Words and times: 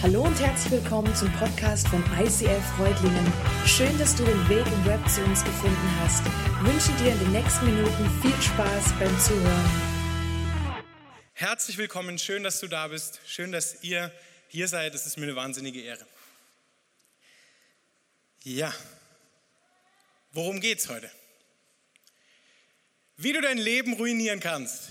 Hallo 0.00 0.22
und 0.22 0.40
herzlich 0.40 0.70
willkommen 0.80 1.12
zum 1.16 1.28
Podcast 1.32 1.88
von 1.88 2.00
ICF 2.16 2.64
Freudlingen. 2.76 3.32
Schön, 3.66 3.98
dass 3.98 4.14
du 4.14 4.24
den 4.24 4.48
Weg 4.48 4.64
im 4.64 4.84
Web 4.84 5.00
zu 5.08 5.20
uns 5.24 5.42
gefunden 5.42 5.98
hast. 6.00 6.22
Ich 6.24 6.72
wünsche 6.72 7.02
dir 7.02 7.10
in 7.10 7.18
den 7.18 7.32
nächsten 7.32 7.66
Minuten 7.66 8.08
viel 8.22 8.40
Spaß 8.40 8.92
beim 9.00 9.18
Zuhören. 9.18 10.84
Herzlich 11.32 11.78
willkommen, 11.78 12.16
schön, 12.16 12.44
dass 12.44 12.60
du 12.60 12.68
da 12.68 12.86
bist. 12.86 13.18
Schön, 13.26 13.50
dass 13.50 13.82
ihr 13.82 14.12
hier 14.46 14.68
seid. 14.68 14.94
Es 14.94 15.04
ist 15.04 15.16
mir 15.16 15.24
eine 15.24 15.34
wahnsinnige 15.34 15.80
Ehre. 15.82 16.06
Ja, 18.44 18.72
worum 20.30 20.60
geht's 20.60 20.88
heute? 20.88 21.10
Wie 23.16 23.32
du 23.32 23.40
dein 23.40 23.58
Leben 23.58 23.94
ruinieren 23.94 24.38
kannst. 24.38 24.90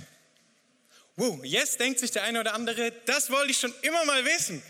Wow, 1.16 1.40
jetzt 1.46 1.80
denkt 1.80 2.00
sich 2.00 2.12
der 2.12 2.24
eine 2.24 2.42
oder 2.42 2.54
andere, 2.54 2.92
das 3.06 3.32
wollte 3.32 3.52
ich 3.52 3.58
schon 3.58 3.74
immer 3.84 4.04
mal 4.04 4.26
wissen. 4.26 4.62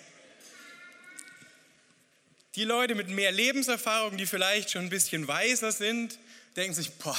Die 2.58 2.64
Leute 2.64 2.96
mit 2.96 3.08
mehr 3.08 3.32
Lebenserfahrung, 3.32 4.18
die 4.18 4.26
vielleicht 4.26 4.72
schon 4.72 4.82
ein 4.82 4.90
bisschen 4.90 5.28
weiser 5.28 5.72
sind, 5.72 6.18
denken 6.56 6.74
sich, 6.74 6.92
boah, 6.94 7.16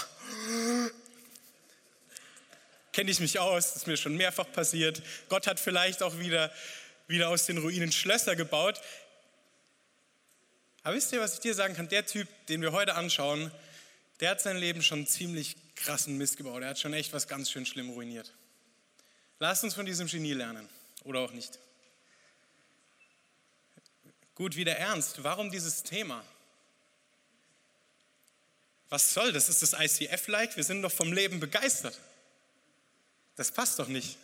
kenne 2.93 3.13
ich 3.13 3.21
mich 3.21 3.39
aus, 3.39 3.69
das 3.69 3.77
ist 3.77 3.87
mir 3.87 3.97
schon 3.97 4.17
mehrfach 4.17 4.51
passiert. 4.51 5.01
Gott 5.29 5.47
hat 5.47 5.61
vielleicht 5.61 6.03
auch 6.03 6.19
wieder, 6.19 6.53
wieder 7.07 7.29
aus 7.29 7.47
den 7.47 7.59
Ruinen 7.59 7.93
Schlösser 7.93 8.35
gebaut. 8.35 8.81
Aber 10.83 10.97
wisst 10.97 11.13
ihr, 11.13 11.21
was 11.21 11.35
ich 11.35 11.41
dir 11.41 11.55
sagen 11.55 11.77
kann? 11.77 11.89
Der 11.89 12.05
Typ, 12.05 12.27
den 12.49 12.61
wir 12.61 12.73
heute 12.73 12.97
anschauen, 12.97 13.53
der 14.19 14.31
hat 14.31 14.41
sein 14.41 14.57
Leben 14.57 14.83
schon 14.83 15.07
ziemlich 15.07 15.55
krassen 15.77 16.19
Mist 16.19 16.37
gebaut. 16.37 16.63
Er 16.63 16.71
hat 16.71 16.81
schon 16.81 16.95
echt 16.95 17.13
was 17.13 17.29
ganz 17.29 17.49
schön 17.49 17.65
schlimm 17.65 17.91
ruiniert. 17.91 18.35
Lasst 19.39 19.63
uns 19.63 19.75
von 19.75 19.87
diesem 19.87 20.09
Genie 20.09 20.33
lernen. 20.33 20.69
Oder 21.05 21.21
auch 21.21 21.31
nicht. 21.31 21.61
Gut, 24.39 24.55
wieder 24.55 24.77
ernst. 24.77 25.25
Warum 25.25 25.51
dieses 25.51 25.83
Thema? 25.83 26.25
Was 28.89 29.13
soll 29.13 29.33
das? 29.33 29.49
Ist 29.49 29.63
das 29.63 29.73
ICF-like? 29.73 30.57
Wir 30.57 30.63
sind 30.63 30.81
doch 30.81 30.93
vom 30.93 31.13
Leben 31.13 31.41
begeistert. 31.41 31.99
Das 33.35 33.51
passt 33.51 33.81
doch 33.81 33.89
nicht. 33.89 34.17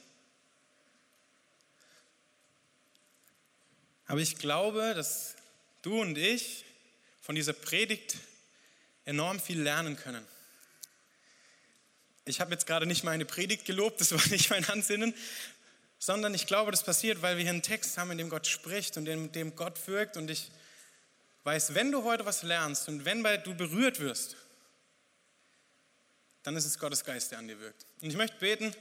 Aber 4.07 4.21
ich 4.21 4.39
glaube, 4.39 4.95
dass 4.95 5.35
du 5.83 6.01
und 6.01 6.17
ich 6.17 6.65
von 7.21 7.35
dieser 7.35 7.53
Predigt 7.53 8.15
enorm 9.07 9.41
viel 9.41 9.61
lernen 9.61 9.97
können. 9.97 10.25
Ich 12.25 12.41
habe 12.41 12.53
jetzt 12.53 12.69
gerade 12.69 12.87
nicht 12.87 13.03
meine 13.03 13.25
Predigt 13.25 13.65
gelobt, 13.65 14.01
das 14.01 14.13
war 14.13 14.25
nicht 14.29 14.49
mein 14.51 14.65
Ansinnen, 14.67 15.13
sondern 16.05 16.35
ich 16.35 16.47
glaube, 16.47 16.71
das 16.71 16.83
passiert, 16.83 17.23
weil 17.23 17.39
wir 17.39 17.45
hier 17.45 17.53
einen 17.53 17.63
Text 17.63 17.97
haben, 17.97 18.11
in 18.11 18.19
dem 18.19 18.29
Gott 18.29 18.47
spricht 18.47 18.99
und 18.99 19.09
in 19.09 19.33
dem 19.33 19.57
Gott 19.57 19.87
wirkt. 19.87 20.19
Und 20.19 20.31
ich 20.31 20.51
weiß, 21.45 21.73
wenn 21.73 21.91
du 21.91 22.05
heute 22.05 22.27
was 22.27 22.43
lernst 22.43 22.89
und 22.89 23.07
wenn 23.07 23.23
du 23.23 23.55
berührt 23.55 24.01
wirst, 24.01 24.37
dann 26.43 26.57
ist 26.57 26.67
es 26.67 26.79
Gottes 26.79 27.07
Geist, 27.07 27.33
der 27.33 27.39
an 27.39 27.49
dir 27.49 27.59
wirkt. 27.59 27.87
Und 28.03 28.11
ich 28.11 28.17
möchte 28.17 28.37
beten, 28.37 28.75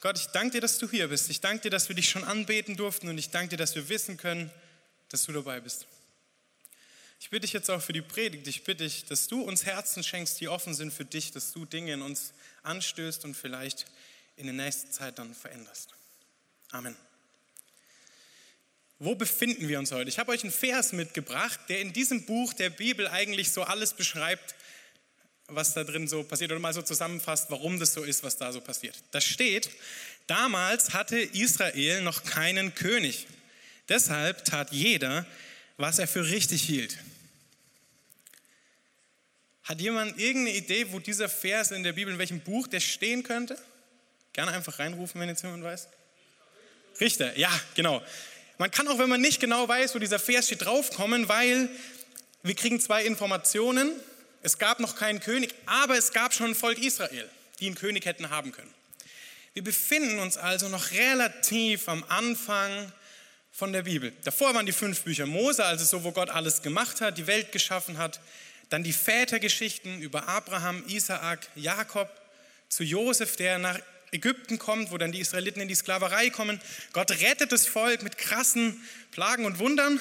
Gott, 0.00 0.16
ich 0.16 0.28
danke 0.28 0.52
dir, 0.52 0.60
dass 0.60 0.78
du 0.78 0.88
hier 0.88 1.08
bist. 1.08 1.28
Ich 1.30 1.40
danke 1.40 1.62
dir, 1.62 1.70
dass 1.70 1.88
wir 1.88 1.96
dich 1.96 2.08
schon 2.08 2.22
anbeten 2.22 2.76
durften 2.76 3.08
und 3.08 3.18
ich 3.18 3.30
danke 3.30 3.48
dir, 3.48 3.56
dass 3.56 3.74
wir 3.74 3.88
wissen 3.88 4.16
können, 4.16 4.48
dass 5.08 5.24
du 5.24 5.32
dabei 5.32 5.58
bist. 5.58 5.88
Ich 7.18 7.28
bitte 7.30 7.40
dich 7.40 7.54
jetzt 7.54 7.72
auch 7.72 7.82
für 7.82 7.92
die 7.92 8.02
Predigt. 8.02 8.46
Ich 8.46 8.62
bitte 8.62 8.84
dich, 8.84 9.04
dass 9.06 9.26
du 9.26 9.42
uns 9.42 9.64
Herzen 9.64 10.04
schenkst, 10.04 10.40
die 10.40 10.46
offen 10.46 10.74
sind 10.74 10.92
für 10.92 11.04
dich, 11.04 11.32
dass 11.32 11.50
du 11.50 11.64
Dinge 11.64 11.94
in 11.94 12.02
uns 12.02 12.32
anstößt 12.62 13.24
und 13.24 13.34
vielleicht 13.34 13.86
in 14.36 14.46
der 14.46 14.54
nächsten 14.54 14.92
Zeit 14.92 15.18
dann 15.18 15.34
veränderst. 15.34 15.92
Amen. 16.72 16.96
Wo 18.98 19.14
befinden 19.14 19.68
wir 19.68 19.78
uns 19.78 19.92
heute? 19.92 20.08
Ich 20.08 20.18
habe 20.18 20.32
euch 20.32 20.42
einen 20.42 20.52
Vers 20.52 20.92
mitgebracht, 20.92 21.60
der 21.68 21.80
in 21.80 21.92
diesem 21.92 22.24
Buch 22.24 22.54
der 22.54 22.70
Bibel 22.70 23.06
eigentlich 23.08 23.52
so 23.52 23.62
alles 23.62 23.92
beschreibt, 23.92 24.54
was 25.48 25.74
da 25.74 25.84
drin 25.84 26.08
so 26.08 26.22
passiert 26.22 26.50
oder 26.50 26.60
mal 26.60 26.72
so 26.72 26.80
zusammenfasst, 26.80 27.50
warum 27.50 27.78
das 27.78 27.92
so 27.92 28.04
ist, 28.04 28.22
was 28.22 28.38
da 28.38 28.52
so 28.52 28.62
passiert. 28.62 28.96
Da 29.10 29.20
steht, 29.20 29.68
damals 30.26 30.94
hatte 30.94 31.18
Israel 31.18 32.00
noch 32.02 32.24
keinen 32.24 32.74
König. 32.74 33.26
Deshalb 33.88 34.44
tat 34.46 34.72
jeder, 34.72 35.26
was 35.76 35.98
er 35.98 36.08
für 36.08 36.30
richtig 36.30 36.62
hielt. 36.62 36.96
Hat 39.64 39.80
jemand 39.80 40.18
irgendeine 40.18 40.56
Idee, 40.56 40.90
wo 40.90 41.00
dieser 41.00 41.28
Vers 41.28 41.70
in 41.70 41.82
der 41.82 41.92
Bibel, 41.92 42.14
in 42.14 42.18
welchem 42.18 42.40
Buch 42.40 42.66
der 42.66 42.80
stehen 42.80 43.24
könnte? 43.24 43.58
Gerne 44.32 44.52
einfach 44.52 44.78
reinrufen, 44.78 45.20
wenn 45.20 45.28
jetzt 45.28 45.42
jemand 45.42 45.64
weiß. 45.64 45.88
Richter, 47.02 47.36
ja, 47.36 47.50
genau. 47.74 48.00
Man 48.58 48.70
kann 48.70 48.86
auch, 48.86 48.98
wenn 48.98 49.08
man 49.08 49.20
nicht 49.20 49.40
genau 49.40 49.66
weiß, 49.66 49.94
wo 49.94 49.98
dieser 49.98 50.20
Vers 50.20 50.46
steht, 50.46 50.64
draufkommen, 50.64 51.28
weil 51.28 51.68
wir 52.44 52.54
kriegen 52.54 52.80
zwei 52.80 53.04
Informationen. 53.04 53.92
Es 54.42 54.56
gab 54.56 54.78
noch 54.78 54.94
keinen 54.94 55.18
König, 55.18 55.52
aber 55.66 55.98
es 55.98 56.12
gab 56.12 56.32
schon 56.32 56.50
ein 56.50 56.54
Volk 56.54 56.78
Israel, 56.78 57.28
die 57.58 57.66
einen 57.66 57.74
König 57.74 58.06
hätten 58.06 58.30
haben 58.30 58.52
können. 58.52 58.72
Wir 59.52 59.64
befinden 59.64 60.20
uns 60.20 60.36
also 60.36 60.68
noch 60.68 60.92
relativ 60.92 61.88
am 61.88 62.04
Anfang 62.08 62.92
von 63.50 63.72
der 63.72 63.82
Bibel. 63.82 64.12
Davor 64.22 64.54
waren 64.54 64.64
die 64.64 64.72
fünf 64.72 65.02
Bücher 65.02 65.26
Mose, 65.26 65.64
also 65.64 65.84
so, 65.84 66.04
wo 66.04 66.12
Gott 66.12 66.30
alles 66.30 66.62
gemacht 66.62 67.00
hat, 67.00 67.18
die 67.18 67.26
Welt 67.26 67.50
geschaffen 67.50 67.98
hat. 67.98 68.20
Dann 68.70 68.84
die 68.84 68.92
Vätergeschichten 68.92 70.00
über 70.00 70.28
Abraham, 70.28 70.84
Isaak, 70.86 71.48
Jakob, 71.56 72.08
zu 72.68 72.84
Josef, 72.84 73.36
der 73.36 73.58
nach 73.58 73.78
Ägypten 74.12 74.58
kommt, 74.58 74.90
wo 74.90 74.98
dann 74.98 75.10
die 75.10 75.20
Israeliten 75.20 75.60
in 75.60 75.68
die 75.68 75.74
Sklaverei 75.74 76.30
kommen. 76.30 76.60
Gott 76.92 77.10
rettet 77.10 77.50
das 77.50 77.66
Volk 77.66 78.02
mit 78.02 78.18
krassen 78.18 78.80
Plagen 79.10 79.46
und 79.46 79.58
Wundern. 79.58 80.00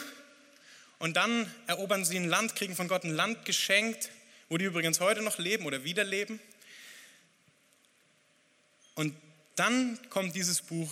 Und 1.00 1.18
dann 1.18 1.52
erobern 1.66 2.06
sie 2.06 2.18
ein 2.18 2.30
Land, 2.30 2.56
kriegen 2.56 2.76
von 2.76 2.88
Gott 2.88 3.06
ein 3.06 3.16
Land 3.16 3.46
geschenkt, 3.46 4.12
wo 4.50 4.58
die 4.58 4.66
übrigens 4.66 5.00
heute 5.00 5.22
noch 5.22 5.40
leben 5.40 5.66
oder 5.66 5.84
wieder 5.84 6.04
leben. 6.04 6.40
Und 8.96 9.16
dann 9.56 9.98
kommt 10.10 10.36
dieses 10.36 10.62
Buch 10.62 10.92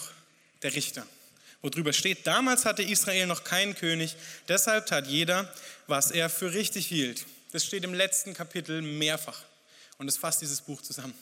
der 0.63 0.73
Richter, 0.73 1.05
wo 1.61 1.69
drüber 1.69 1.93
steht, 1.93 2.25
damals 2.25 2.65
hatte 2.65 2.83
Israel 2.83 3.27
noch 3.27 3.43
keinen 3.43 3.75
König, 3.75 4.15
deshalb 4.47 4.87
tat 4.87 5.07
jeder, 5.07 5.53
was 5.87 6.11
er 6.11 6.29
für 6.29 6.53
richtig 6.53 6.87
hielt. 6.87 7.25
Das 7.51 7.65
steht 7.65 7.83
im 7.83 7.93
letzten 7.93 8.33
Kapitel 8.33 8.81
mehrfach 8.81 9.43
und 9.97 10.07
es 10.07 10.17
fasst 10.17 10.41
dieses 10.41 10.61
Buch 10.61 10.81
zusammen. 10.81 11.13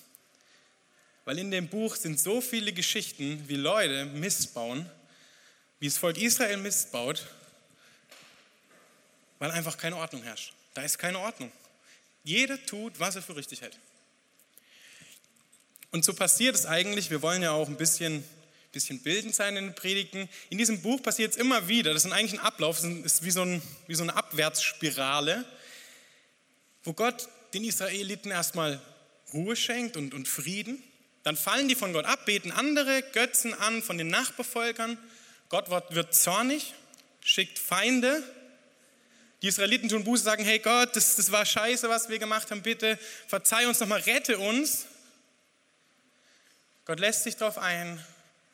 Weil 1.28 1.40
in 1.40 1.52
dem 1.52 1.68
Buch 1.68 1.98
sind 1.98 2.18
so 2.18 2.40
viele 2.40 2.72
Geschichten, 2.72 3.44
wie 3.50 3.58
Leute 3.58 4.06
Mist 4.06 4.54
bauen, 4.54 4.90
wie 5.78 5.88
das 5.88 5.98
Volk 5.98 6.18
Israel 6.18 6.56
Mist 6.56 6.94
baut, 6.94 7.28
weil 9.38 9.52
einfach 9.52 9.78
keine 9.78 9.98
Ordnung 9.98 10.24
herrscht. 10.24 10.54
Da 10.74 10.84
ist 10.84 10.98
keine 10.98 11.20
Ordnung. 11.20 11.52
Jeder 12.24 12.66
tut, 12.66 12.98
was 13.02 13.18
er 13.18 13.22
für 13.22 13.36
richtig 13.36 13.60
hält. 13.60 13.78
Und 15.92 16.06
so 16.06 16.14
passiert 16.14 16.56
es 16.56 16.66
eigentlich, 16.66 17.10
wir 17.10 17.22
wollen 17.22 17.42
ja 17.42 17.52
auch 17.52 17.68
ein 17.68 17.76
bisschen, 17.76 18.24
bisschen 18.72 19.04
bildend 19.04 19.36
sein 19.36 19.58
in 19.58 19.66
den 19.66 19.76
Predigten. 19.76 20.30
In 20.50 20.58
diesem 20.58 20.82
Buch 20.82 21.04
passiert 21.04 21.32
es 21.32 21.38
immer 21.38 21.68
wieder, 21.68 21.94
das 21.94 22.06
ist 22.06 22.12
eigentlich 22.14 22.40
ein 22.40 22.46
Ablauf, 22.46 22.78
das 22.78 22.86
ist 22.86 23.24
wie 23.26 23.32
so, 23.32 23.42
ein, 23.42 23.62
wie 23.88 23.96
so 23.96 24.04
eine 24.04 24.16
Abwärtsspirale, 24.16 25.44
wo 26.86 26.94
Gott 26.94 27.28
den 27.54 27.66
Israeliten 27.66 28.32
erstmal 28.32 28.80
Ruhe 29.34 29.58
schenkt 29.58 29.98
und, 29.98 30.14
und 30.14 30.30
Frieden 30.30 30.82
dann 31.28 31.36
fallen 31.36 31.68
die 31.68 31.76
von 31.76 31.92
Gott 31.92 32.06
ab, 32.06 32.26
beten 32.26 32.54
andere 32.54 33.04
Götzen 33.12 33.54
an 33.54 33.84
von 33.84 33.98
den 33.98 34.08
Nachbarvölkern. 34.08 34.98
Gott 35.50 35.70
wird 35.70 36.16
zornig, 36.16 36.74
schickt 37.20 37.60
Feinde. 37.60 38.24
Die 39.42 39.50
Israeliten 39.50 39.90
tun 39.90 40.06
Buße, 40.06 40.24
sagen, 40.24 40.46
hey 40.46 40.60
Gott, 40.60 40.96
das, 40.96 41.18
das 41.18 41.30
war 41.34 41.46
scheiße, 41.46 41.90
was 41.90 42.08
wir 42.08 42.18
gemacht 42.18 42.50
haben, 42.50 42.62
bitte 42.62 42.98
verzeih 43.28 43.68
uns 43.68 43.82
nochmal, 43.82 44.00
rette 44.00 44.38
uns. 44.38 44.86
Gott 46.86 47.02
lässt 47.02 47.24
sich 47.24 47.36
darauf 47.36 47.58
ein, 47.58 48.02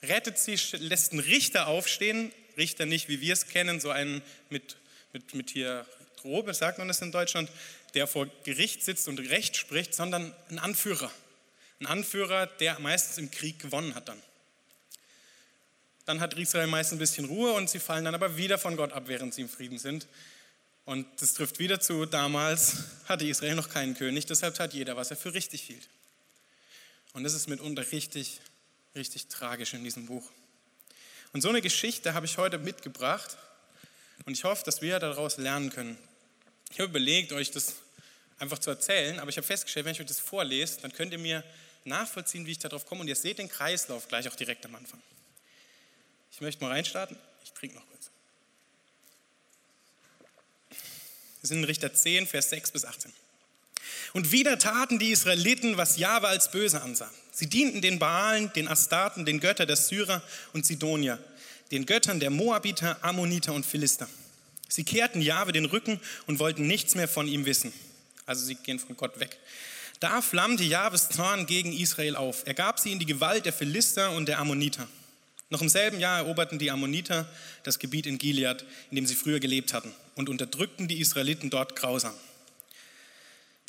rettet 0.02 0.40
sie, 0.40 0.58
lässt 0.78 1.12
einen 1.12 1.22
Richter 1.22 1.68
aufstehen. 1.68 2.34
Richter 2.58 2.88
nicht, 2.88 3.08
wie 3.08 3.22
wir 3.22 3.34
es 3.34 3.50
kennen, 3.50 3.82
so 3.82 3.92
einen 3.92 4.24
mit, 4.50 4.78
mit, 5.12 5.36
mit 5.36 5.52
hier 5.52 5.86
Drobe, 6.24 6.56
sagt 6.56 6.80
man 6.80 6.88
das 6.88 7.04
in 7.04 7.12
Deutschland, 7.12 7.52
der 7.94 8.08
vor 8.08 8.26
Gericht 8.44 8.84
sitzt 8.84 9.08
und 9.08 9.20
Recht 9.20 9.58
spricht, 9.58 9.94
sondern 9.94 10.34
ein 10.50 10.58
Anführer. 10.58 11.12
Ein 11.84 11.88
Anführer, 11.88 12.48
der 12.48 12.80
meistens 12.80 13.18
im 13.18 13.30
Krieg 13.30 13.60
gewonnen 13.60 13.94
hat 13.94 14.08
dann. 14.08 14.22
Dann 16.06 16.22
hat 16.22 16.34
Israel 16.36 16.68
meist 16.68 16.94
ein 16.94 16.98
bisschen 16.98 17.26
Ruhe 17.26 17.52
und 17.52 17.70
sie 17.70 17.80
fallen 17.80 18.06
dann 18.06 18.16
aber 18.16 18.38
wieder 18.38 18.58
von 18.58 18.78
Gott 18.78 18.94
ab, 18.94 19.04
während 19.08 19.34
sie 19.34 19.42
im 19.42 19.50
Frieden 19.50 19.78
sind. 19.78 20.08
Und 20.86 21.06
das 21.22 21.34
trifft 21.34 21.60
wieder 21.60 21.82
zu, 21.82 22.06
damals 22.06 22.86
hatte 23.10 23.28
Israel 23.28 23.56
noch 23.56 23.68
keinen 23.68 23.96
König, 23.96 24.26
deshalb 24.26 24.56
tat 24.56 24.74
jeder, 24.74 24.96
was 24.96 25.12
er 25.12 25.18
für 25.18 25.34
richtig 25.34 25.62
hielt. 25.62 25.90
Und 27.12 27.26
das 27.26 27.34
ist 27.34 27.50
mitunter 27.50 27.92
richtig, 27.92 28.40
richtig 28.96 29.28
tragisch 29.28 29.74
in 29.74 29.84
diesem 29.84 30.06
Buch. 30.06 30.30
Und 31.34 31.42
so 31.42 31.50
eine 31.50 31.62
Geschichte 31.62 32.14
habe 32.14 32.26
ich 32.26 32.38
heute 32.38 32.60
mitgebracht 32.60 33.38
und 34.24 34.38
ich 34.38 34.46
hoffe, 34.46 34.64
dass 34.64 34.82
wir 34.82 35.00
daraus 35.00 35.36
lernen 35.36 35.70
können. 35.70 35.98
Ich 36.72 36.80
habe 36.80 36.92
überlegt, 36.92 37.34
euch 37.34 37.52
das 37.52 37.76
einfach 38.40 38.60
zu 38.60 38.70
erzählen, 38.70 39.20
aber 39.20 39.30
ich 39.30 39.36
habe 39.36 39.46
festgestellt, 39.46 39.86
wenn 39.86 39.94
ich 39.94 40.00
euch 40.00 40.08
das 40.08 40.20
vorlese, 40.20 40.80
dann 40.80 40.94
könnt 40.94 41.12
ihr 41.12 41.20
mir 41.20 41.44
nachvollziehen, 41.86 42.46
wie 42.46 42.52
ich 42.52 42.60
darauf 42.60 42.86
komme. 42.86 43.02
Und 43.02 43.08
ihr 43.08 43.16
seht 43.16 43.40
den 43.40 43.50
Kreislauf 43.50 44.08
gleich 44.08 44.28
auch 44.28 44.36
direkt 44.36 44.66
am 44.66 44.76
Anfang. 44.76 45.02
Ich 46.32 46.42
möchte 46.42 46.64
mal 46.64 46.72
reinstarten. 46.72 47.18
Ich 47.44 47.52
trinke 47.52 47.76
noch 47.76 47.88
kurz. 47.88 48.10
Wir 51.42 51.48
sind 51.48 51.60
in 51.60 51.64
Richter 51.66 51.94
10, 51.94 52.26
Vers 52.28 52.50
6 52.50 52.72
bis 52.72 52.86
18. 52.86 53.12
Und 54.14 54.32
wieder 54.32 54.58
taten 54.60 55.00
die 55.00 55.12
Israeliten, 55.12 55.78
was 55.78 55.98
Jahwe 55.98 56.28
als 56.28 56.52
böse 56.52 56.82
ansah. 56.82 57.12
Sie 57.32 57.48
dienten 57.48 57.82
den 57.82 58.00
Baalen, 58.00 58.54
den 58.54 58.68
Astaten, 58.68 59.26
den 59.26 59.40
Göttern 59.40 59.68
der 59.68 59.76
Syrer 59.76 60.22
und 60.54 60.66
Sidonier, 60.66 61.20
den 61.72 61.86
Göttern 61.86 62.20
der 62.20 62.30
Moabiter, 62.30 63.04
Ammoniter 63.04 63.54
und 63.54 63.66
Philister. 63.66 64.08
Sie 64.70 64.84
kehrten 64.84 65.22
Jahwe 65.22 65.52
den 65.52 65.66
Rücken 65.66 66.00
und 66.28 66.40
wollten 66.40 66.68
nichts 66.68 66.96
mehr 66.96 67.08
von 67.08 67.28
ihm 67.28 67.46
wissen. 67.46 67.74
Also 68.26 68.46
sie 68.46 68.56
gehen 68.56 68.80
von 68.80 68.96
Gott 68.96 69.20
weg. 69.20 69.38
Da 70.04 70.22
flammte 70.22 70.66
Jahwes 70.66 71.08
Zorn 71.08 71.46
gegen 71.46 71.72
Israel 71.72 72.18
auf. 72.18 72.46
Er 72.46 72.54
gab 72.54 72.78
sie 72.78 72.92
in 72.92 73.00
die 73.00 73.06
Gewalt 73.06 73.46
der 73.46 73.54
Philister 73.54 74.12
und 74.12 74.28
der 74.28 74.38
Ammoniter. 74.38 74.86
Noch 75.50 75.62
im 75.62 75.70
selben 75.70 75.98
Jahr 75.98 76.18
eroberten 76.18 76.60
die 76.60 76.72
Ammoniter 76.72 77.26
das 77.64 77.80
Gebiet 77.80 78.06
in 78.06 78.18
Gilead, 78.18 78.66
in 78.92 78.98
dem 78.98 79.06
sie 79.06 79.16
früher 79.16 79.40
gelebt 79.40 79.72
hatten, 79.72 79.94
und 80.16 80.28
unterdrückten 80.28 80.90
die 80.90 81.00
Israeliten 81.00 81.50
dort 81.50 81.78
grausam. 81.78 82.14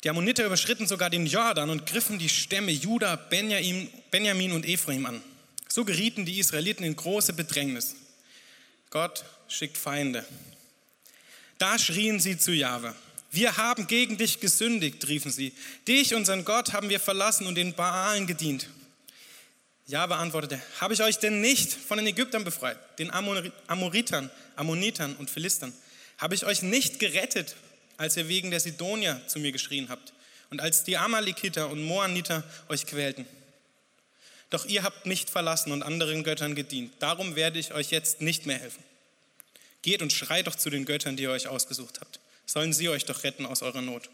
Die 0.03 0.09
Ammoniter 0.09 0.45
überschritten 0.45 0.87
sogar 0.87 1.09
den 1.09 1.25
Jordan 1.25 1.69
und 1.69 1.85
griffen 1.85 2.19
die 2.19 2.27
Stämme 2.27 2.73
Juda, 2.73 3.15
Benjamin 3.15 4.51
und 4.51 4.65
Ephraim 4.65 5.05
an. 5.05 5.21
So 5.69 5.85
gerieten 5.85 6.25
die 6.25 6.39
Israeliten 6.39 6.83
in 6.83 6.97
große 6.97 7.31
Bedrängnis. 7.31 7.95
Gott 8.89 9.23
schickt 9.47 9.77
Feinde. 9.77 10.25
Da 11.59 11.79
schrien 11.79 12.19
sie 12.19 12.37
zu 12.37 12.51
Jahwe. 12.51 12.93
Wir 13.35 13.57
haben 13.57 13.85
gegen 13.87 14.17
dich 14.17 14.39
gesündigt, 14.39 15.05
riefen 15.09 15.29
sie. 15.29 15.51
Dich, 15.89 16.15
unseren 16.15 16.45
Gott, 16.45 16.71
haben 16.71 16.87
wir 16.87 17.01
verlassen 17.01 17.47
und 17.47 17.55
den 17.55 17.73
Baalen 17.73 18.27
gedient. 18.27 18.69
Jahwe 19.87 20.15
antwortete, 20.15 20.61
habe 20.79 20.93
ich 20.93 21.03
euch 21.03 21.19
denn 21.19 21.41
nicht 21.41 21.73
von 21.73 21.97
den 21.97 22.07
Ägyptern 22.07 22.45
befreit, 22.45 22.77
den 22.97 23.11
Amoritern, 23.11 24.31
Ammonitern 24.55 25.17
und 25.17 25.29
Philistern? 25.29 25.73
Habe 26.17 26.33
ich 26.33 26.45
euch 26.45 26.61
nicht 26.61 26.97
gerettet 26.99 27.57
als 27.97 28.15
ihr 28.15 28.29
wegen 28.29 28.51
der 28.51 28.61
Sidonier 28.61 29.21
zu 29.27 29.39
mir 29.39 29.51
geschrien 29.51 29.89
habt 29.89 30.13
und 30.49 30.61
als 30.61 30.85
die 30.85 30.95
Amalekiter 30.95 31.69
und 31.69 31.83
Moaniter 31.83 32.41
euch 32.69 32.85
quälten. 32.85 33.25
Doch 34.49 34.65
ihr 34.65 34.83
habt 34.83 35.05
mich 35.05 35.25
verlassen 35.25 35.73
und 35.73 35.83
anderen 35.83 36.23
Göttern 36.23 36.55
gedient. 36.55 36.93
Darum 36.99 37.35
werde 37.35 37.59
ich 37.59 37.73
euch 37.73 37.91
jetzt 37.91 38.21
nicht 38.21 38.45
mehr 38.45 38.59
helfen. 38.59 38.83
Geht 39.81 40.01
und 40.01 40.13
schreit 40.13 40.47
doch 40.47 40.55
zu 40.55 40.69
den 40.69 40.85
Göttern, 40.85 41.17
die 41.17 41.23
ihr 41.23 41.31
euch 41.31 41.49
ausgesucht 41.49 41.99
habt. 41.99 42.21
Sollen 42.45 42.73
sie 42.73 42.89
euch 42.89 43.05
doch 43.05 43.23
retten 43.23 43.45
aus 43.45 43.61
eurer 43.61 43.81
Not. 43.81 44.09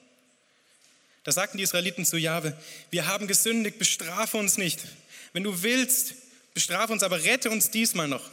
Da 1.24 1.32
sagten 1.32 1.58
die 1.58 1.64
Israeliten 1.64 2.06
zu 2.06 2.18
Jahwe, 2.18 2.58
wir 2.90 3.08
haben 3.08 3.28
gesündigt, 3.28 3.78
bestrafe 3.78 4.38
uns 4.38 4.58
nicht. 4.58 4.80
Wenn 5.34 5.44
du 5.44 5.62
willst, 5.62 6.16
bestrafe 6.54 6.94
uns, 6.94 7.04
aber 7.04 7.24
rette 7.24 7.52
uns 7.52 7.70
diesmal 7.70 8.08
noch. 8.08 8.30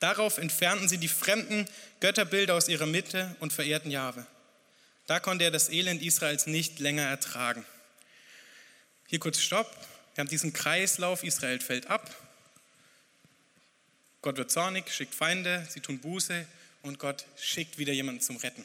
Darauf 0.00 0.38
entfernten 0.38 0.88
sie 0.88 0.98
die 0.98 1.08
fremden 1.08 1.66
Götterbilder 2.00 2.54
aus 2.54 2.68
ihrer 2.68 2.86
Mitte 2.86 3.36
und 3.38 3.52
verehrten 3.52 3.90
Jahwe. 3.90 4.26
Da 5.06 5.20
konnte 5.20 5.44
er 5.44 5.52
das 5.52 5.68
Elend 5.68 6.02
Israels 6.02 6.46
nicht 6.46 6.80
länger 6.80 7.04
ertragen. 7.04 7.64
Hier 9.06 9.20
kurz 9.20 9.40
Stopp. 9.40 9.70
Wir 10.14 10.22
haben 10.22 10.28
diesen 10.28 10.52
Kreislauf, 10.52 11.22
Israel 11.22 11.60
fällt 11.60 11.86
ab. 11.86 12.10
Gott 14.22 14.36
wird 14.36 14.50
zornig, 14.50 14.92
schickt 14.92 15.14
Feinde, 15.14 15.66
sie 15.70 15.80
tun 15.80 16.00
Buße 16.00 16.46
und 16.82 16.98
Gott 16.98 17.24
schickt 17.36 17.78
wieder 17.78 17.92
jemanden 17.92 18.20
zum 18.20 18.36
Retten. 18.36 18.64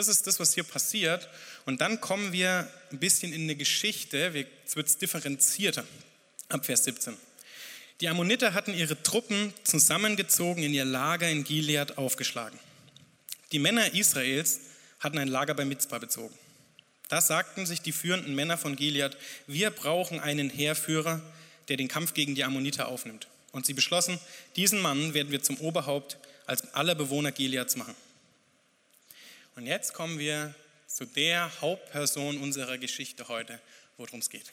Das 0.00 0.08
ist 0.08 0.26
das, 0.26 0.40
was 0.40 0.54
hier 0.54 0.64
passiert. 0.64 1.28
Und 1.66 1.82
dann 1.82 2.00
kommen 2.00 2.32
wir 2.32 2.66
ein 2.90 2.98
bisschen 2.98 3.34
in 3.34 3.42
eine 3.42 3.54
Geschichte, 3.54 4.32
jetzt 4.34 4.74
wird 4.74 4.86
es 4.86 4.96
differenzierter, 4.96 5.84
ab 6.48 6.64
Vers 6.64 6.84
17. 6.84 7.14
Die 8.00 8.08
Ammoniter 8.08 8.54
hatten 8.54 8.72
ihre 8.72 9.02
Truppen 9.02 9.52
zusammengezogen 9.62 10.62
in 10.62 10.72
ihr 10.72 10.86
Lager 10.86 11.28
in 11.28 11.44
Gilead 11.44 11.98
aufgeschlagen. 11.98 12.58
Die 13.52 13.58
Männer 13.58 13.92
Israels 13.92 14.60
hatten 15.00 15.18
ein 15.18 15.28
Lager 15.28 15.52
bei 15.52 15.66
Mitzpah 15.66 15.98
bezogen. 15.98 16.34
Da 17.10 17.20
sagten 17.20 17.66
sich 17.66 17.82
die 17.82 17.92
führenden 17.92 18.34
Männer 18.34 18.56
von 18.56 18.76
Gilead, 18.76 19.18
wir 19.46 19.68
brauchen 19.68 20.18
einen 20.18 20.48
Heerführer, 20.48 21.20
der 21.68 21.76
den 21.76 21.88
Kampf 21.88 22.14
gegen 22.14 22.34
die 22.34 22.44
Ammoniter 22.44 22.88
aufnimmt. 22.88 23.28
Und 23.52 23.66
sie 23.66 23.74
beschlossen, 23.74 24.18
diesen 24.56 24.80
Mann 24.80 25.12
werden 25.12 25.30
wir 25.30 25.42
zum 25.42 25.58
Oberhaupt 25.58 26.16
als 26.46 26.72
aller 26.72 26.94
Bewohner 26.94 27.32
Gileads 27.32 27.76
machen. 27.76 27.94
Und 29.60 29.66
jetzt 29.66 29.92
kommen 29.92 30.18
wir 30.18 30.54
zu 30.86 31.04
der 31.04 31.60
Hauptperson 31.60 32.38
unserer 32.38 32.78
Geschichte 32.78 33.28
heute, 33.28 33.60
worum 33.98 34.20
es 34.20 34.30
geht. 34.30 34.50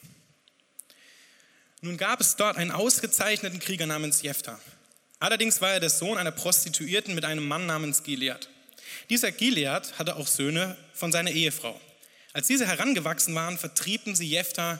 Nun 1.80 1.96
gab 1.96 2.20
es 2.20 2.36
dort 2.36 2.58
einen 2.58 2.70
ausgezeichneten 2.70 3.58
Krieger 3.58 3.86
namens 3.86 4.20
Jephthah. 4.20 4.60
Allerdings 5.18 5.62
war 5.62 5.72
er 5.72 5.80
der 5.80 5.88
Sohn 5.88 6.18
einer 6.18 6.30
Prostituierten 6.30 7.14
mit 7.14 7.24
einem 7.24 7.48
Mann 7.48 7.64
namens 7.64 8.02
Gilead. 8.02 8.50
Dieser 9.08 9.32
Gilead 9.32 9.98
hatte 9.98 10.14
auch 10.16 10.26
Söhne 10.26 10.76
von 10.92 11.10
seiner 11.10 11.30
Ehefrau. 11.30 11.80
Als 12.34 12.48
diese 12.48 12.66
herangewachsen 12.66 13.34
waren, 13.34 13.56
vertrieben 13.56 14.14
sie 14.14 14.28
Jephthah. 14.28 14.78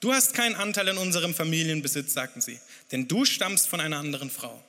Du 0.00 0.12
hast 0.12 0.34
keinen 0.34 0.56
Anteil 0.56 0.88
in 0.88 0.98
unserem 0.98 1.34
Familienbesitz, 1.34 2.12
sagten 2.12 2.42
sie, 2.42 2.60
denn 2.92 3.08
du 3.08 3.24
stammst 3.24 3.66
von 3.66 3.80
einer 3.80 3.96
anderen 3.96 4.30
Frau. 4.30 4.62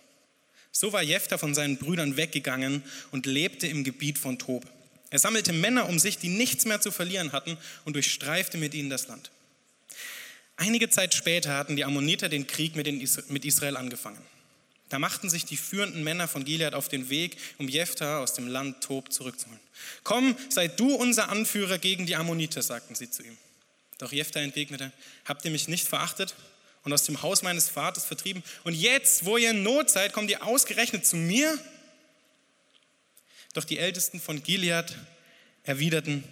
So 0.71 0.93
war 0.93 1.03
Jephthah 1.03 1.37
von 1.37 1.53
seinen 1.53 1.75
Brüdern 1.75 2.15
weggegangen 2.15 2.81
und 3.11 3.25
lebte 3.25 3.67
im 3.67 3.83
Gebiet 3.83 4.17
von 4.17 4.39
Tob. 4.39 4.65
Er 5.11 5.19
sammelte 5.19 5.53
Männer 5.53 5.87
um 5.87 5.99
sich, 5.99 6.17
die 6.17 6.29
nichts 6.29 6.65
mehr 6.65 6.81
zu 6.81 6.89
verlieren 6.91 7.31
hatten, 7.33 7.57
und 7.85 7.93
durchstreifte 7.93 8.57
mit 8.57 8.73
ihnen 8.73 8.89
das 8.89 9.07
Land. 9.07 9.29
Einige 10.57 10.89
Zeit 10.89 11.13
später 11.13 11.55
hatten 11.55 11.75
die 11.75 11.85
Ammoniter 11.85 12.29
den 12.29 12.47
Krieg 12.47 12.75
mit 12.75 13.45
Israel 13.45 13.77
angefangen. 13.77 14.21
Da 14.89 14.99
machten 14.99 15.29
sich 15.29 15.45
die 15.45 15.57
führenden 15.57 16.03
Männer 16.03 16.27
von 16.27 16.43
Gilead 16.43 16.73
auf 16.73 16.89
den 16.89 17.09
Weg, 17.09 17.37
um 17.57 17.69
Jephthah 17.69 18.19
aus 18.19 18.33
dem 18.33 18.47
Land 18.47 18.83
Tob 18.83 19.11
zurückzuholen. 19.11 19.59
Komm, 20.03 20.35
sei 20.49 20.67
du 20.67 20.93
unser 20.95 21.29
Anführer 21.29 21.77
gegen 21.77 22.05
die 22.05 22.15
Ammoniter, 22.15 22.61
sagten 22.61 22.95
sie 22.95 23.09
zu 23.09 23.23
ihm. 23.23 23.37
Doch 23.99 24.11
Jephthah 24.11 24.41
entgegnete, 24.41 24.91
habt 25.25 25.45
ihr 25.45 25.51
mich 25.51 25.67
nicht 25.67 25.87
verachtet 25.87 26.35
und 26.83 26.91
aus 26.91 27.03
dem 27.03 27.21
Haus 27.21 27.41
meines 27.41 27.69
Vaters 27.69 28.05
vertrieben? 28.05 28.43
Und 28.63 28.73
jetzt, 28.73 29.23
wo 29.25 29.37
ihr 29.37 29.51
in 29.51 29.63
Not 29.63 29.89
seid, 29.89 30.11
kommt 30.11 30.29
ihr 30.29 30.45
ausgerechnet 30.45 31.05
zu 31.05 31.15
mir? 31.15 31.57
Doch 33.53 33.63
die 33.63 33.77
Ältesten 33.77 34.19
von 34.19 34.41
Gilead 34.43 34.95
erwiderten, 35.63 36.23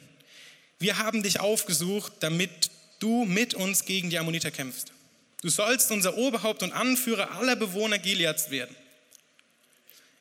wir 0.80 0.98
haben 0.98 1.24
dich 1.24 1.42
aufgesucht, 1.42 2.13
damit 2.21 2.71
du 3.00 3.25
mit 3.25 3.54
uns 3.54 3.83
gegen 3.86 4.10
die 4.10 4.18
Ammoniter 4.18 4.50
kämpfst. 4.50 4.94
Du 5.42 5.50
sollst 5.50 5.92
unser 5.92 6.18
Oberhaupt 6.18 6.63
und 6.63 6.71
Anführer 6.71 7.31
aller 7.31 7.56
Bewohner 7.56 8.00
Gileads 8.00 8.50
werden. 8.50 8.75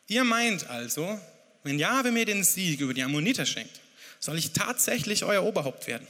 Ihr 0.09 0.25
meint 0.25 0.69
also, 0.69 1.21
wenn 1.62 1.78
Jahwe 1.78 2.11
mir 2.11 2.25
den 2.25 2.43
Sieg 2.45 2.81
über 2.81 2.95
die 2.95 3.02
Ammoniter 3.02 3.47
schenkt, 3.47 3.81
soll 4.21 4.38
ich 4.38 4.52
tatsächlich 4.52 5.25
euer 5.25 5.45
Oberhaupt 5.45 5.87
werden? 5.87 6.07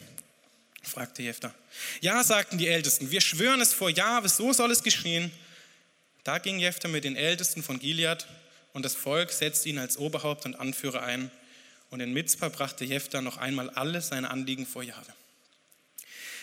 fragte 0.82 1.22
Jephthah. 1.22 1.54
Ja, 2.00 2.24
sagten 2.24 2.56
die 2.56 2.68
Ältesten, 2.68 3.10
wir 3.10 3.20
schwören 3.20 3.60
es 3.60 3.74
vor 3.74 3.90
Jahwe, 3.90 4.28
so 4.28 4.52
soll 4.52 4.70
es 4.70 4.82
geschehen. 4.82 5.30
Da 6.24 6.38
ging 6.38 6.58
Jephthah 6.58 6.88
mit 6.88 7.04
den 7.04 7.16
Ältesten 7.16 7.62
von 7.62 7.78
Gilead 7.78 8.26
und 8.78 8.84
das 8.84 8.94
Volk 8.94 9.32
setzte 9.32 9.70
ihn 9.70 9.78
als 9.78 9.96
Oberhaupt 9.96 10.46
und 10.46 10.54
Anführer 10.54 11.02
ein. 11.02 11.32
Und 11.90 11.98
in 11.98 12.12
Mitzpah 12.12 12.48
brachte 12.48 12.84
Jephthah 12.84 13.20
noch 13.20 13.36
einmal 13.36 13.70
alle 13.70 14.00
seine 14.00 14.30
Anliegen 14.30 14.68
vor 14.68 14.84
Jahwe. 14.84 15.12